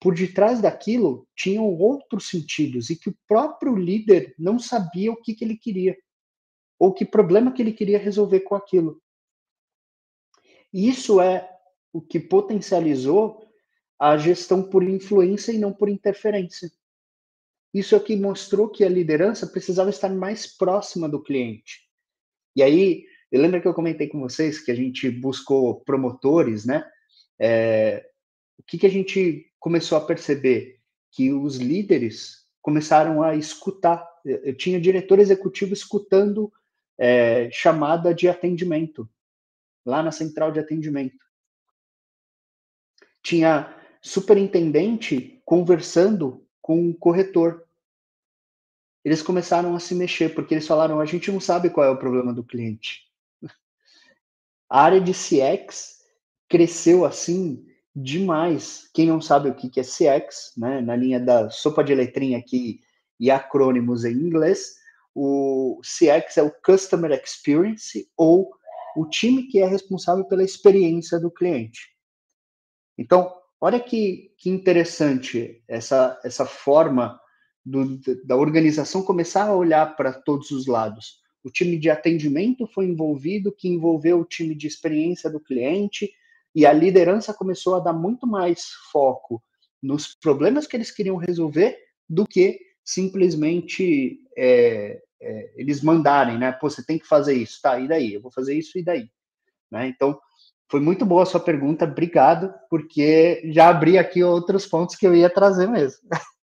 [0.00, 5.34] por detrás daquilo tinham outros sentidos e que o próprio líder não sabia o que,
[5.34, 5.96] que ele queria
[6.78, 9.02] ou que problema que ele queria resolver com aquilo.
[10.72, 11.50] Isso é
[11.92, 13.44] o que potencializou
[13.98, 16.70] a gestão por influência e não por interferência.
[17.74, 21.88] Isso é o que mostrou que a liderança precisava estar mais próxima do cliente.
[22.54, 26.88] E aí, eu lembro que eu comentei com vocês que a gente buscou promotores, né?
[27.40, 28.08] É,
[28.58, 30.80] o que, que a gente começou a perceber?
[31.10, 34.06] Que os líderes começaram a escutar.
[34.24, 36.52] Eu tinha diretor executivo escutando
[36.98, 39.08] é, chamada de atendimento,
[39.86, 41.24] lá na central de atendimento.
[43.22, 47.64] Tinha superintendente conversando com o corretor.
[49.04, 51.98] Eles começaram a se mexer, porque eles falaram: a gente não sabe qual é o
[51.98, 53.08] problema do cliente.
[54.68, 56.04] A área de CX
[56.48, 58.88] cresceu assim demais.
[58.92, 62.80] Quem não sabe o que é CX, né, na linha da sopa de letrinha aqui
[63.18, 64.76] e acrônimos em inglês,
[65.14, 68.50] o CX é o Customer Experience ou
[68.96, 71.80] o time que é responsável pela experiência do cliente.
[72.96, 77.20] Então, Olha que, que interessante essa, essa forma
[77.64, 81.20] do, da organização começar a olhar para todos os lados.
[81.42, 86.10] O time de atendimento foi envolvido, que envolveu o time de experiência do cliente,
[86.58, 89.40] e a liderança começou a dar muito mais foco
[89.80, 91.78] nos problemas que eles queriam resolver
[92.08, 96.50] do que simplesmente é, é, eles mandarem, né?
[96.50, 97.78] Pô, você tem que fazer isso, tá?
[97.78, 98.14] E daí?
[98.14, 99.08] Eu vou fazer isso e daí,
[99.70, 99.86] né?
[99.86, 100.20] Então
[100.68, 105.14] foi muito boa a sua pergunta, obrigado, porque já abri aqui outros pontos que eu
[105.14, 106.08] ia trazer mesmo.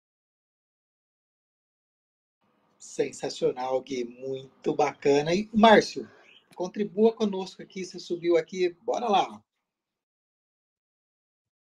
[2.78, 5.34] Sensacional, Gui, muito bacana.
[5.34, 6.08] E Márcio,
[6.54, 9.42] contribua conosco aqui, você subiu aqui, bora lá.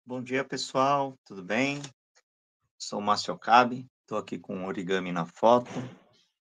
[0.05, 1.81] Bom dia, pessoal, tudo bem?
[2.77, 5.71] Sou o Márcio Okabe, estou aqui com origami na foto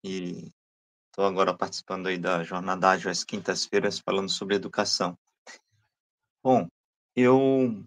[0.02, 0.50] e
[1.10, 5.14] estou agora participando aí da Jornada Ágil às quintas-feiras falando sobre educação.
[6.42, 6.66] Bom,
[7.14, 7.84] eu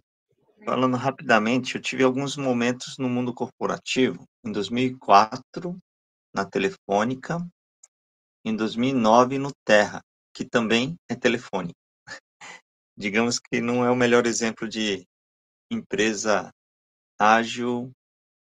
[0.63, 4.23] falando rapidamente, eu tive alguns momentos no mundo corporativo.
[4.45, 5.75] Em 2004,
[6.31, 7.43] na Telefônica,
[8.45, 10.03] em 2009 no Terra,
[10.35, 11.73] que também é telefone.
[12.95, 15.03] Digamos que não é o melhor exemplo de
[15.73, 16.53] empresa
[17.19, 17.91] ágil,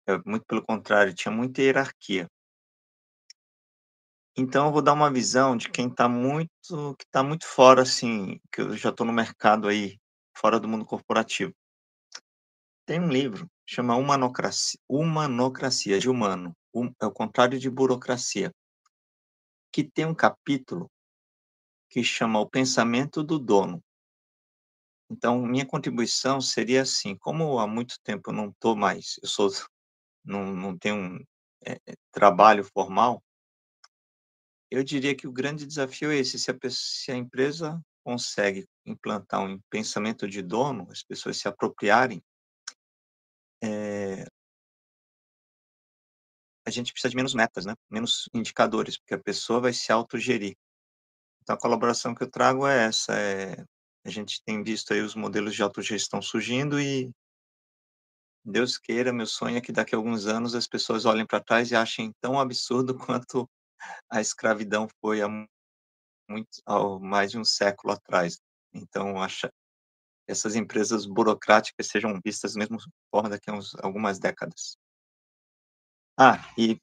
[0.07, 2.28] é muito pelo contrário, tinha muita hierarquia.
[4.36, 8.39] Então eu vou dar uma visão de quem está muito que está muito fora, assim,
[8.51, 9.99] que eu já estou no mercado aí,
[10.38, 11.53] fora do mundo corporativo.
[12.86, 18.51] Tem um livro, chama Humanocracia, Humanocracia de humano, um, é o contrário de burocracia,
[19.72, 20.89] que tem um capítulo
[21.89, 23.84] que chama O Pensamento do Dono.
[25.12, 29.49] Então, minha contribuição seria assim, como há muito tempo eu não estou mais, eu sou,
[30.24, 31.26] não, não tenho um
[31.66, 31.78] é,
[32.14, 33.22] trabalho formal,
[34.72, 39.41] eu diria que o grande desafio é esse: se a, se a empresa consegue implantar
[39.43, 42.24] um pensamento de dono, as pessoas se apropriarem,
[43.62, 44.26] é,
[46.66, 47.76] a gente precisa de menos metas, né?
[47.89, 50.55] menos indicadores, porque a pessoa vai se autogerir.
[51.41, 53.66] Então, a colaboração que eu trago é essa: é,
[54.04, 57.12] a gente tem visto aí os modelos de autogestão surgindo e
[58.43, 61.70] Deus queira, meu sonho é que daqui a alguns anos as pessoas olhem para trás
[61.70, 63.47] e achem tão absurdo quanto
[64.10, 65.28] a escravidão foi há
[66.30, 68.39] muito, há mais de um século atrás.
[68.74, 69.52] Então, acha
[70.28, 72.78] essas empresas burocráticas sejam vistas da mesma
[73.12, 74.78] forma daqui a uns, algumas décadas.
[76.18, 76.80] Ah, e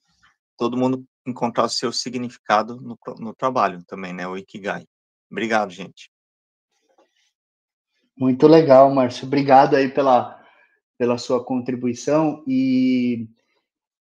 [0.57, 4.27] todo mundo encontrar o seu significado no, no trabalho também, né?
[4.27, 4.85] O Ikigai.
[5.31, 6.09] Obrigado, gente.
[8.19, 9.25] Muito legal, Márcio.
[9.25, 10.43] Obrigado aí pela,
[10.97, 13.29] pela sua contribuição e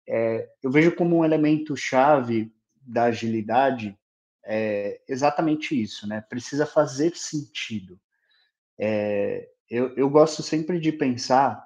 [0.08, 2.50] é, eu vejo como um elemento chave
[2.80, 3.94] da agilidade
[4.50, 6.22] é exatamente isso, né?
[6.22, 8.00] Precisa fazer sentido.
[8.78, 11.62] É, eu, eu gosto sempre de pensar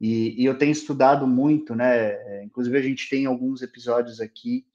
[0.00, 2.08] e, e, eu tenho estudado muito, né?
[2.08, 4.66] É, inclusive a gente tem alguns episódios aqui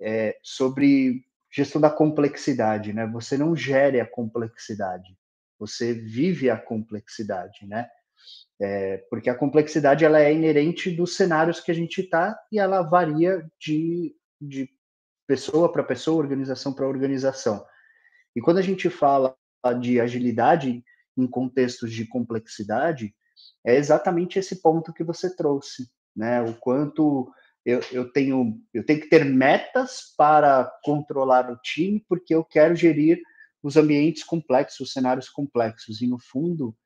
[0.00, 3.06] é, sobre gestão da complexidade, né?
[3.06, 5.16] Você não gere a complexidade,
[5.60, 7.86] você vive a complexidade, né?
[8.58, 12.82] É, porque a complexidade ela é inerente dos cenários que a gente está e ela
[12.82, 14.68] varia de, de
[15.26, 17.64] pessoa para pessoa, organização para organização.
[18.34, 19.36] E quando a gente fala
[19.80, 20.82] de agilidade
[21.16, 23.14] em contextos de complexidade,
[23.64, 26.42] é exatamente esse ponto que você trouxe, né?
[26.42, 27.30] O quanto
[27.64, 32.74] eu, eu tenho eu tenho que ter metas para controlar o time, porque eu quero
[32.74, 33.20] gerir
[33.62, 36.00] os ambientes complexos, os cenários complexos.
[36.00, 36.76] E no fundo,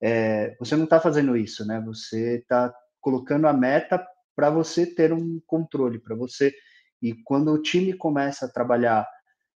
[0.00, 1.80] é, você não está fazendo isso, né?
[1.86, 4.04] Você está colocando a meta
[4.34, 6.52] para você ter um controle, para você.
[7.00, 9.06] E quando o time começa a trabalhar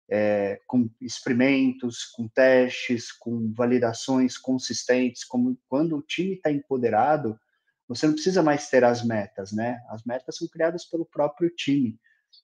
[0.09, 7.39] é, com experimentos, com testes, com validações consistentes, como quando o time está empoderado,
[7.87, 9.79] você não precisa mais ter as metas, né?
[9.89, 11.99] As metas são criadas pelo próprio time.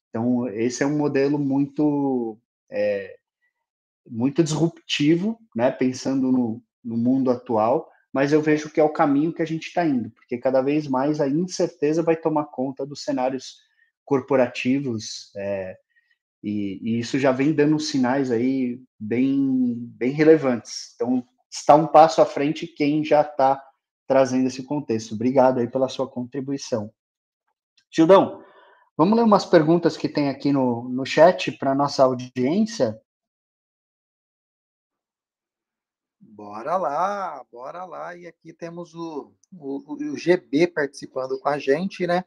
[0.10, 3.18] Então, esse é um modelo muito é,
[4.08, 5.72] muito disruptivo, né?
[5.72, 9.68] Pensando no, no mundo atual, mas eu vejo que é o caminho que a gente
[9.68, 13.58] está indo, porque cada vez mais a incerteza vai tomar conta dos cenários
[14.04, 15.78] corporativos, é,
[16.44, 20.94] e, e, isso já vem dando sinais aí bem, bem relevantes.
[20.96, 23.62] Então, está um passo à frente quem já está
[24.08, 25.14] trazendo esse contexto.
[25.14, 26.92] Obrigado aí pela sua contribuição.
[27.94, 28.44] Gildão,
[28.98, 33.00] vamos ler umas perguntas que tem aqui no, no chat para nossa audiência?
[36.42, 38.18] Bora lá, bora lá.
[38.18, 42.26] E aqui temos o, o, o GB participando com a gente, né?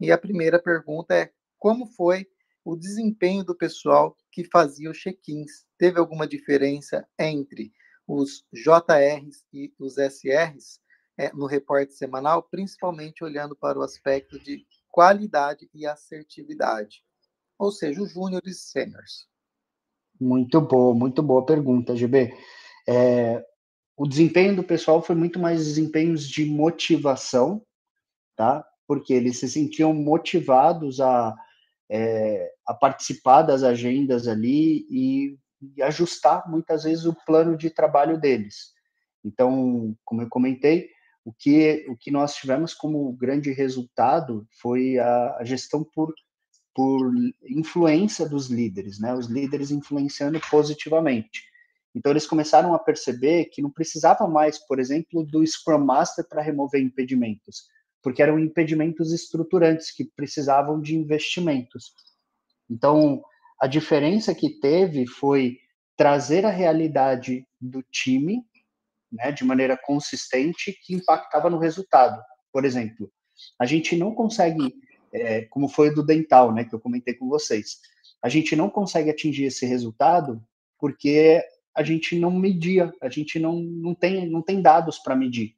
[0.00, 2.26] E a primeira pergunta é: como foi
[2.64, 5.66] o desempenho do pessoal que fazia os check-ins?
[5.76, 7.70] Teve alguma diferença entre
[8.08, 10.80] os JRs e os SRs
[11.18, 17.04] é, no reporte semanal, principalmente olhando para o aspecto de qualidade e assertividade?
[17.58, 19.28] Ou seja, os júniores e sêniores.
[20.18, 22.34] Muito boa, muito boa pergunta, GB.
[22.88, 23.49] É,
[24.00, 27.62] o desempenho do pessoal foi muito mais desempenhos de motivação,
[28.34, 28.64] tá?
[28.86, 31.36] Porque eles se sentiam motivados a,
[31.86, 35.36] é, a participar das agendas ali e,
[35.76, 38.72] e, ajustar muitas vezes o plano de trabalho deles.
[39.22, 40.88] Então, como eu comentei,
[41.22, 46.14] o que o que nós tivemos como grande resultado foi a, a gestão por
[46.74, 49.12] por influência dos líderes, né?
[49.12, 51.49] Os líderes influenciando positivamente.
[51.94, 56.42] Então, eles começaram a perceber que não precisava mais, por exemplo, do Scrum Master para
[56.42, 57.64] remover impedimentos,
[58.02, 61.92] porque eram impedimentos estruturantes que precisavam de investimentos.
[62.68, 63.22] Então,
[63.60, 65.58] a diferença que teve foi
[65.96, 68.44] trazer a realidade do time
[69.12, 72.22] né, de maneira consistente que impactava no resultado.
[72.52, 73.10] Por exemplo,
[73.58, 74.74] a gente não consegue,
[75.12, 77.80] é, como foi do dental, né, que eu comentei com vocês,
[78.22, 80.42] a gente não consegue atingir esse resultado
[80.78, 81.42] porque
[81.76, 85.54] a gente não media, a gente não, não, tem, não tem dados para medir.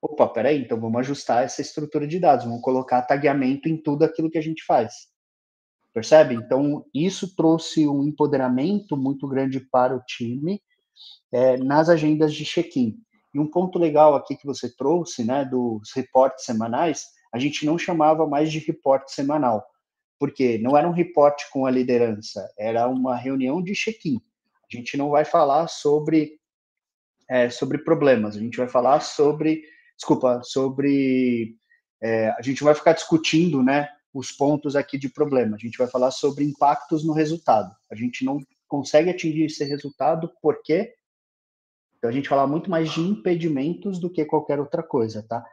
[0.00, 4.30] Opa, peraí, então vamos ajustar essa estrutura de dados, vamos colocar tagueamento em tudo aquilo
[4.30, 5.08] que a gente faz.
[5.92, 6.34] Percebe?
[6.34, 10.60] Então, isso trouxe um empoderamento muito grande para o time
[11.32, 12.98] é, nas agendas de check-in.
[13.32, 17.78] E um ponto legal aqui que você trouxe, né, dos reportes semanais, a gente não
[17.78, 19.64] chamava mais de reporte semanal,
[20.18, 24.20] porque não era um reporte com a liderança, era uma reunião de check-in.
[24.72, 26.38] A gente não vai falar sobre
[27.28, 29.62] é, sobre problemas, a gente vai falar sobre,
[29.96, 31.56] desculpa, sobre
[32.00, 35.56] é, a gente vai ficar discutindo, né, os pontos aqui de problema.
[35.56, 37.74] A gente vai falar sobre impactos no resultado.
[37.90, 38.38] A gente não
[38.68, 40.94] consegue atingir esse resultado porque
[41.98, 45.44] então a gente fala muito mais de impedimentos do que qualquer outra coisa, tá?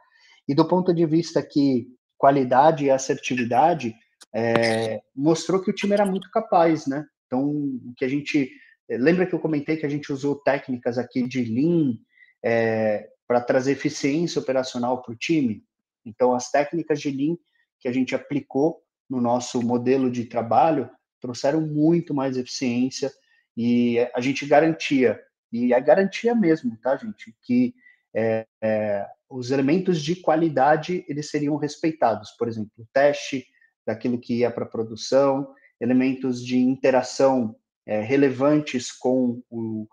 [0.46, 3.94] E do ponto de vista que qualidade e assertividade
[4.32, 7.04] é, mostrou que o time era muito capaz, né?
[7.26, 8.50] Então o que a gente
[8.88, 11.96] lembra que eu comentei que a gente usou técnicas aqui de Lean
[12.44, 15.64] é, para trazer eficiência operacional para o time?
[16.04, 17.36] Então, as técnicas de Lean
[17.80, 23.12] que a gente aplicou no nosso modelo de trabalho trouxeram muito mais eficiência
[23.56, 25.20] e a gente garantia,
[25.52, 27.74] e é garantia mesmo, tá, gente, que
[28.14, 32.30] é, é, os elementos de qualidade eles seriam respeitados.
[32.32, 33.46] Por exemplo, o teste
[33.86, 37.56] daquilo que ia para a produção, elementos de interação
[37.86, 39.86] é, relevantes com o,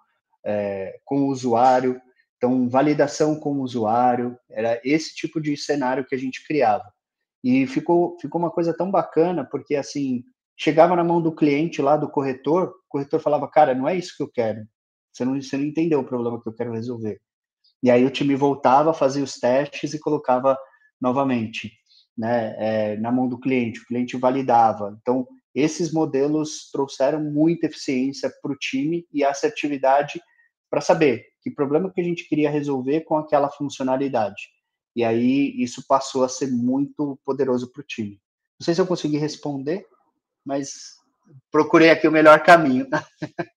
[0.45, 2.01] é, com o usuário.
[2.37, 6.91] Então, validação com o usuário, era esse tipo de cenário que a gente criava.
[7.43, 10.23] E ficou, ficou uma coisa tão bacana, porque assim,
[10.57, 14.15] chegava na mão do cliente lá, do corretor, o corretor falava, cara, não é isso
[14.15, 14.65] que eu quero.
[15.11, 17.19] Você não, você não entendeu o problema que eu quero resolver.
[17.83, 20.57] E aí o time voltava, fazia os testes e colocava
[20.99, 21.71] novamente
[22.17, 23.81] né, é, na mão do cliente.
[23.81, 24.97] O cliente validava.
[25.01, 30.21] Então, esses modelos trouxeram muita eficiência para o time e assertividade
[30.69, 34.49] para saber que problema que a gente queria resolver com aquela funcionalidade.
[34.95, 38.21] E aí isso passou a ser muito poderoso para o time.
[38.59, 39.85] Não sei se eu consegui responder,
[40.45, 40.97] mas
[41.49, 42.87] procurei aqui o melhor caminho.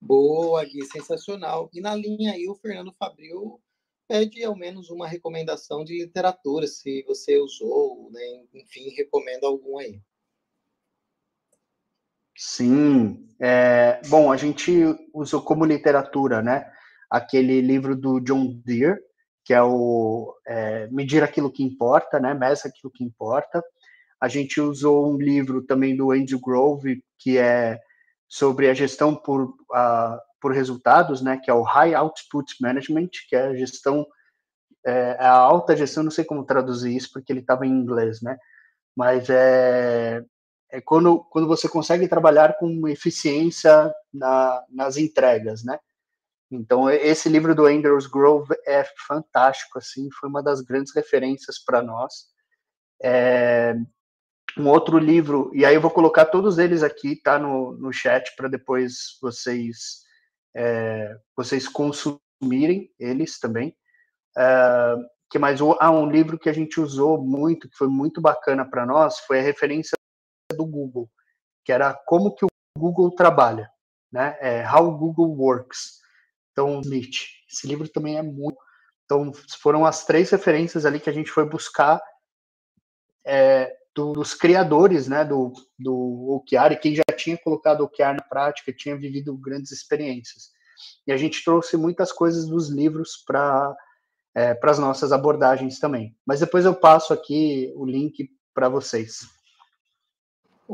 [0.00, 1.70] Boa, Gui, sensacional.
[1.72, 3.60] E na linha aí, o Fernando Fabril
[4.08, 8.44] pede ao menos uma recomendação de literatura, se você usou, né?
[8.52, 10.02] enfim, recomenda algum aí.
[12.36, 13.28] Sim.
[13.40, 14.72] É, bom, a gente
[15.12, 16.70] usou como literatura, né?
[17.10, 18.98] Aquele livro do John Deere,
[19.44, 22.34] que é o é, Medir Aquilo que Importa, né?
[22.34, 23.62] Meça Aquilo que Importa.
[24.20, 27.78] A gente usou um livro também do Andrew Grove, que é
[28.28, 31.38] sobre a gestão por, uh, por resultados, né?
[31.42, 34.06] Que é o High Output Management, que é a gestão,
[34.86, 38.38] é, a alta gestão, não sei como traduzir isso, porque ele estava em inglês, né?
[38.96, 40.24] Mas é,
[40.72, 45.78] é quando, quando você consegue trabalhar com eficiência na, nas entregas, né?
[46.50, 51.82] Então, esse livro do Andrews Grove é fantástico, assim, foi uma das grandes referências para
[51.82, 52.26] nós.
[53.02, 53.74] É,
[54.58, 58.34] um outro livro, e aí eu vou colocar todos eles aqui, tá, no, no chat,
[58.36, 60.02] para depois vocês,
[60.54, 63.76] é, vocês consumirem eles também.
[64.36, 64.96] É,
[65.30, 65.58] que mais?
[65.80, 69.38] Ah, um livro que a gente usou muito, que foi muito bacana para nós, foi
[69.40, 69.96] a referência
[70.52, 71.10] do Google,
[71.64, 72.48] que era como que o
[72.78, 73.70] Google trabalha,
[74.10, 74.36] né?
[74.40, 76.00] É How Google Works.
[76.52, 77.16] Então, Smith.
[77.50, 78.58] Esse livro também é muito.
[79.04, 82.00] Então, foram as três referências ali que a gente foi buscar
[83.24, 88.72] é, dos criadores, né, do, do OKR, quem já tinha colocado o OKR na prática,
[88.72, 90.50] tinha vivido grandes experiências.
[91.06, 93.74] E a gente trouxe muitas coisas dos livros para
[94.34, 96.16] é, as nossas abordagens também.
[96.26, 99.20] Mas depois eu passo aqui o link para vocês.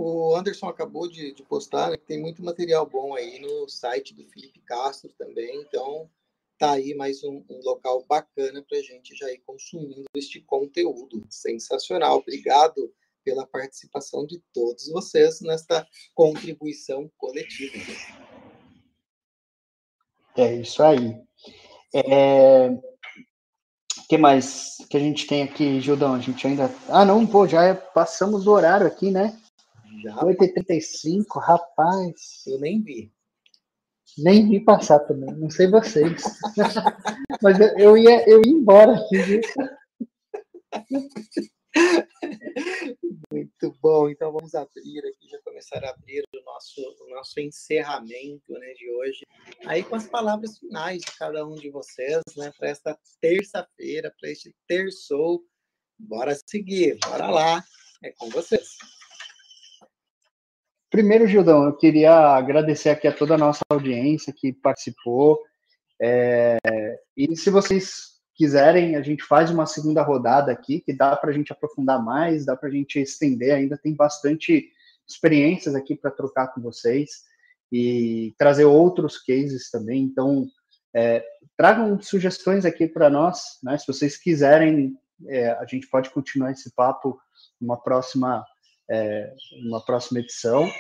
[0.01, 4.15] O Anderson acabou de, de postar, né, que tem muito material bom aí no site
[4.15, 6.09] do Felipe Castro também, então
[6.57, 11.27] tá aí mais um, um local bacana para a gente já ir consumindo este conteúdo.
[11.29, 12.95] Sensacional, obrigado
[13.25, 15.85] pela participação de todos vocês nesta
[16.15, 17.93] contribuição coletiva.
[20.37, 21.21] É isso aí.
[21.93, 22.69] É...
[22.69, 26.15] O que mais que a gente tem aqui, Gildão?
[26.15, 26.73] A gente ainda.
[26.89, 29.37] Ah, não, pô, já passamos do horário aqui, né?
[30.03, 30.17] Já.
[30.17, 32.43] 8h35, rapaz.
[32.47, 33.13] Eu nem vi.
[34.17, 36.23] Nem vi passar também, não sei vocês.
[37.43, 39.41] Mas eu, eu, ia, eu ia embora aqui.
[43.31, 48.53] Muito bom, então vamos abrir aqui, já começar a abrir o nosso, o nosso encerramento
[48.53, 49.27] né, de hoje,
[49.67, 54.31] aí com as palavras finais de cada um de vocês, né, para esta terça-feira, para
[54.31, 55.45] este terçou.
[55.99, 57.65] Bora seguir, bora lá,
[58.03, 58.79] é com vocês.
[60.91, 65.39] Primeiro, Gildão, eu queria agradecer aqui a toda a nossa audiência que participou.
[66.01, 66.57] É,
[67.15, 71.33] e se vocês quiserem, a gente faz uma segunda rodada aqui, que dá para a
[71.33, 74.71] gente aprofundar mais, dá para a gente estender, ainda tem bastante
[75.07, 77.25] experiências aqui para trocar com vocês
[77.71, 80.03] e trazer outros cases também.
[80.03, 80.47] Então,
[80.95, 81.23] é,
[81.57, 83.77] tragam sugestões aqui para nós, né?
[83.77, 87.19] Se vocês quiserem, é, a gente pode continuar esse papo
[87.61, 88.43] numa próxima
[88.91, 89.33] é,
[89.67, 90.71] uma próxima edição.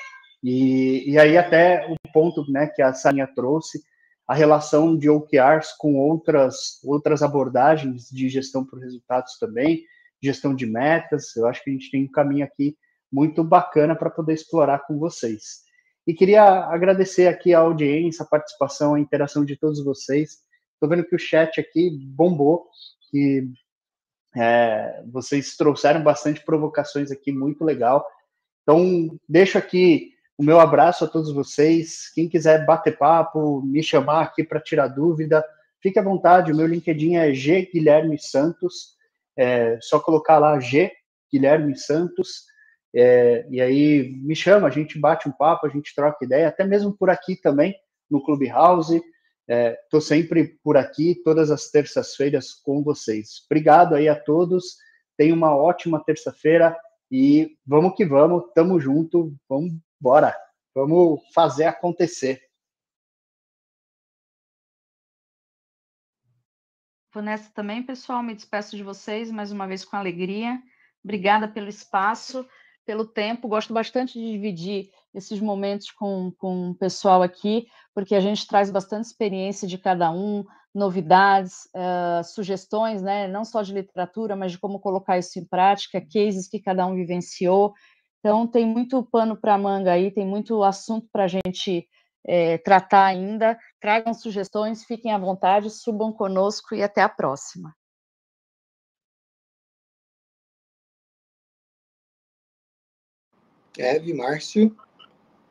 [0.42, 3.82] E, e aí até o ponto né, que a Saninha trouxe,
[4.26, 9.82] a relação de OKRs com outras, outras abordagens de gestão por resultados também,
[10.22, 12.76] gestão de metas, eu acho que a gente tem um caminho aqui
[13.10, 15.62] muito bacana para poder explorar com vocês.
[16.06, 20.38] E queria agradecer aqui a audiência, a participação, a interação de todos vocês.
[20.74, 22.66] Estou vendo que o chat aqui bombou,
[23.10, 23.46] que
[24.40, 28.06] é, vocês trouxeram bastante provocações aqui, muito legal.
[28.62, 32.12] Então, deixo aqui o meu abraço a todos vocês.
[32.14, 35.44] Quem quiser bater papo, me chamar aqui para tirar dúvida,
[35.82, 36.52] fique à vontade.
[36.52, 38.96] O meu LinkedIn é G Guilherme Santos.
[39.36, 40.92] É só colocar lá G
[41.32, 42.44] Guilherme Santos.
[42.94, 46.64] É, e aí me chama, a gente bate um papo, a gente troca ideia, até
[46.64, 47.74] mesmo por aqui também,
[48.10, 49.02] no Clubhouse.
[49.48, 53.42] Estou é, sempre por aqui, todas as terças-feiras com vocês.
[53.46, 54.76] Obrigado aí a todos.
[55.16, 56.78] Tenha uma ótima terça-feira
[57.10, 58.44] e vamos que vamos.
[58.54, 59.34] Tamo junto.
[59.48, 60.36] Vamos embora.
[60.74, 62.42] Vamos fazer acontecer.
[67.12, 68.22] Vou nessa também, pessoal.
[68.22, 70.62] Me despeço de vocês mais uma vez com alegria.
[71.02, 72.46] Obrigada pelo espaço,
[72.88, 73.48] pelo tempo.
[73.48, 78.70] Gosto bastante de dividir esses momentos com, com o pessoal aqui, porque a gente traz
[78.70, 80.42] bastante experiência de cada um,
[80.74, 83.28] novidades, uh, sugestões, né?
[83.28, 86.94] não só de literatura, mas de como colocar isso em prática, cases que cada um
[86.94, 87.74] vivenciou.
[88.20, 91.86] Então, tem muito pano para manga aí, tem muito assunto para a gente
[92.26, 93.58] é, tratar ainda.
[93.78, 97.70] Tragam sugestões, fiquem à vontade, subam conosco e até a próxima.
[103.80, 104.74] Eve, Márcio.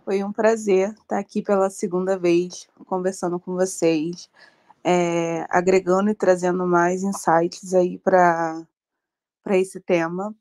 [0.03, 4.29] Foi um prazer estar aqui pela segunda vez conversando com vocês,
[4.83, 8.65] é, agregando e trazendo mais insights aí para
[9.51, 10.33] esse tema.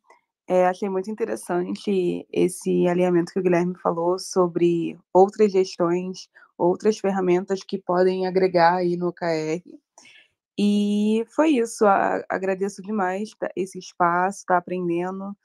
[0.49, 7.65] É, achei muito interessante esse alinhamento que o Guilherme falou sobre outras gestões, outras ferramentas
[7.65, 9.63] que podem agregar aí no OKR.
[10.57, 11.85] E foi isso,
[12.29, 15.37] agradeço demais esse espaço, estar tá aprendendo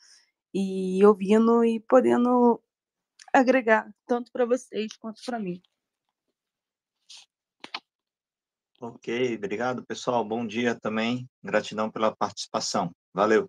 [0.54, 2.62] e ouvindo e podendo
[3.34, 5.62] agregar, tanto para vocês quanto para mim.
[8.80, 10.26] Ok, obrigado, pessoal.
[10.26, 11.30] Bom dia também.
[11.44, 12.92] Gratidão pela participação.
[13.14, 13.48] Valeu.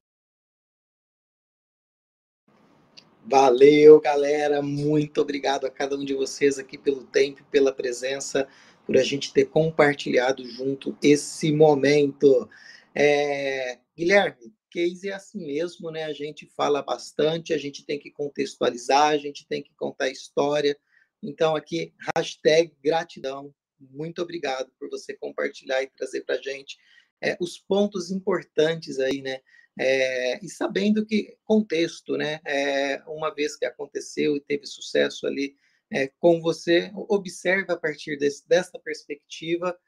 [3.25, 4.61] Valeu, galera.
[4.61, 8.47] Muito obrigado a cada um de vocês aqui pelo tempo, pela presença,
[8.85, 12.49] por a gente ter compartilhado junto esse momento.
[12.95, 13.79] É...
[13.97, 16.05] Guilherme, case é assim mesmo, né?
[16.05, 20.77] A gente fala bastante, a gente tem que contextualizar, a gente tem que contar história.
[21.23, 23.55] Então, aqui, hashtag gratidão.
[23.79, 26.79] Muito obrigado por você compartilhar e trazer para a gente
[27.21, 29.41] é, os pontos importantes aí, né?
[29.79, 32.41] É, e sabendo que contexto, né?
[32.45, 35.57] É, uma vez que aconteceu e teve sucesso ali
[35.91, 39.79] é, com você, observe a partir desse, dessa perspectiva,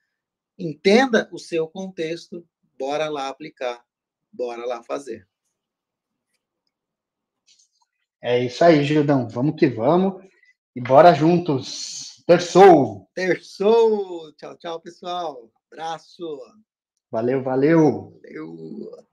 [0.59, 2.47] entenda o seu contexto,
[2.79, 3.85] bora lá aplicar,
[4.35, 5.27] bora lá fazer.
[8.21, 9.29] É isso aí, Gildão.
[9.29, 10.23] Vamos que vamos
[10.75, 12.23] e bora juntos.
[12.27, 13.09] Terçou!
[13.15, 14.33] Terçou!
[14.37, 15.51] Tchau, tchau, pessoal.
[15.71, 16.25] Abraço.
[17.11, 18.19] Valeu, valeu.
[18.23, 19.05] Valeu.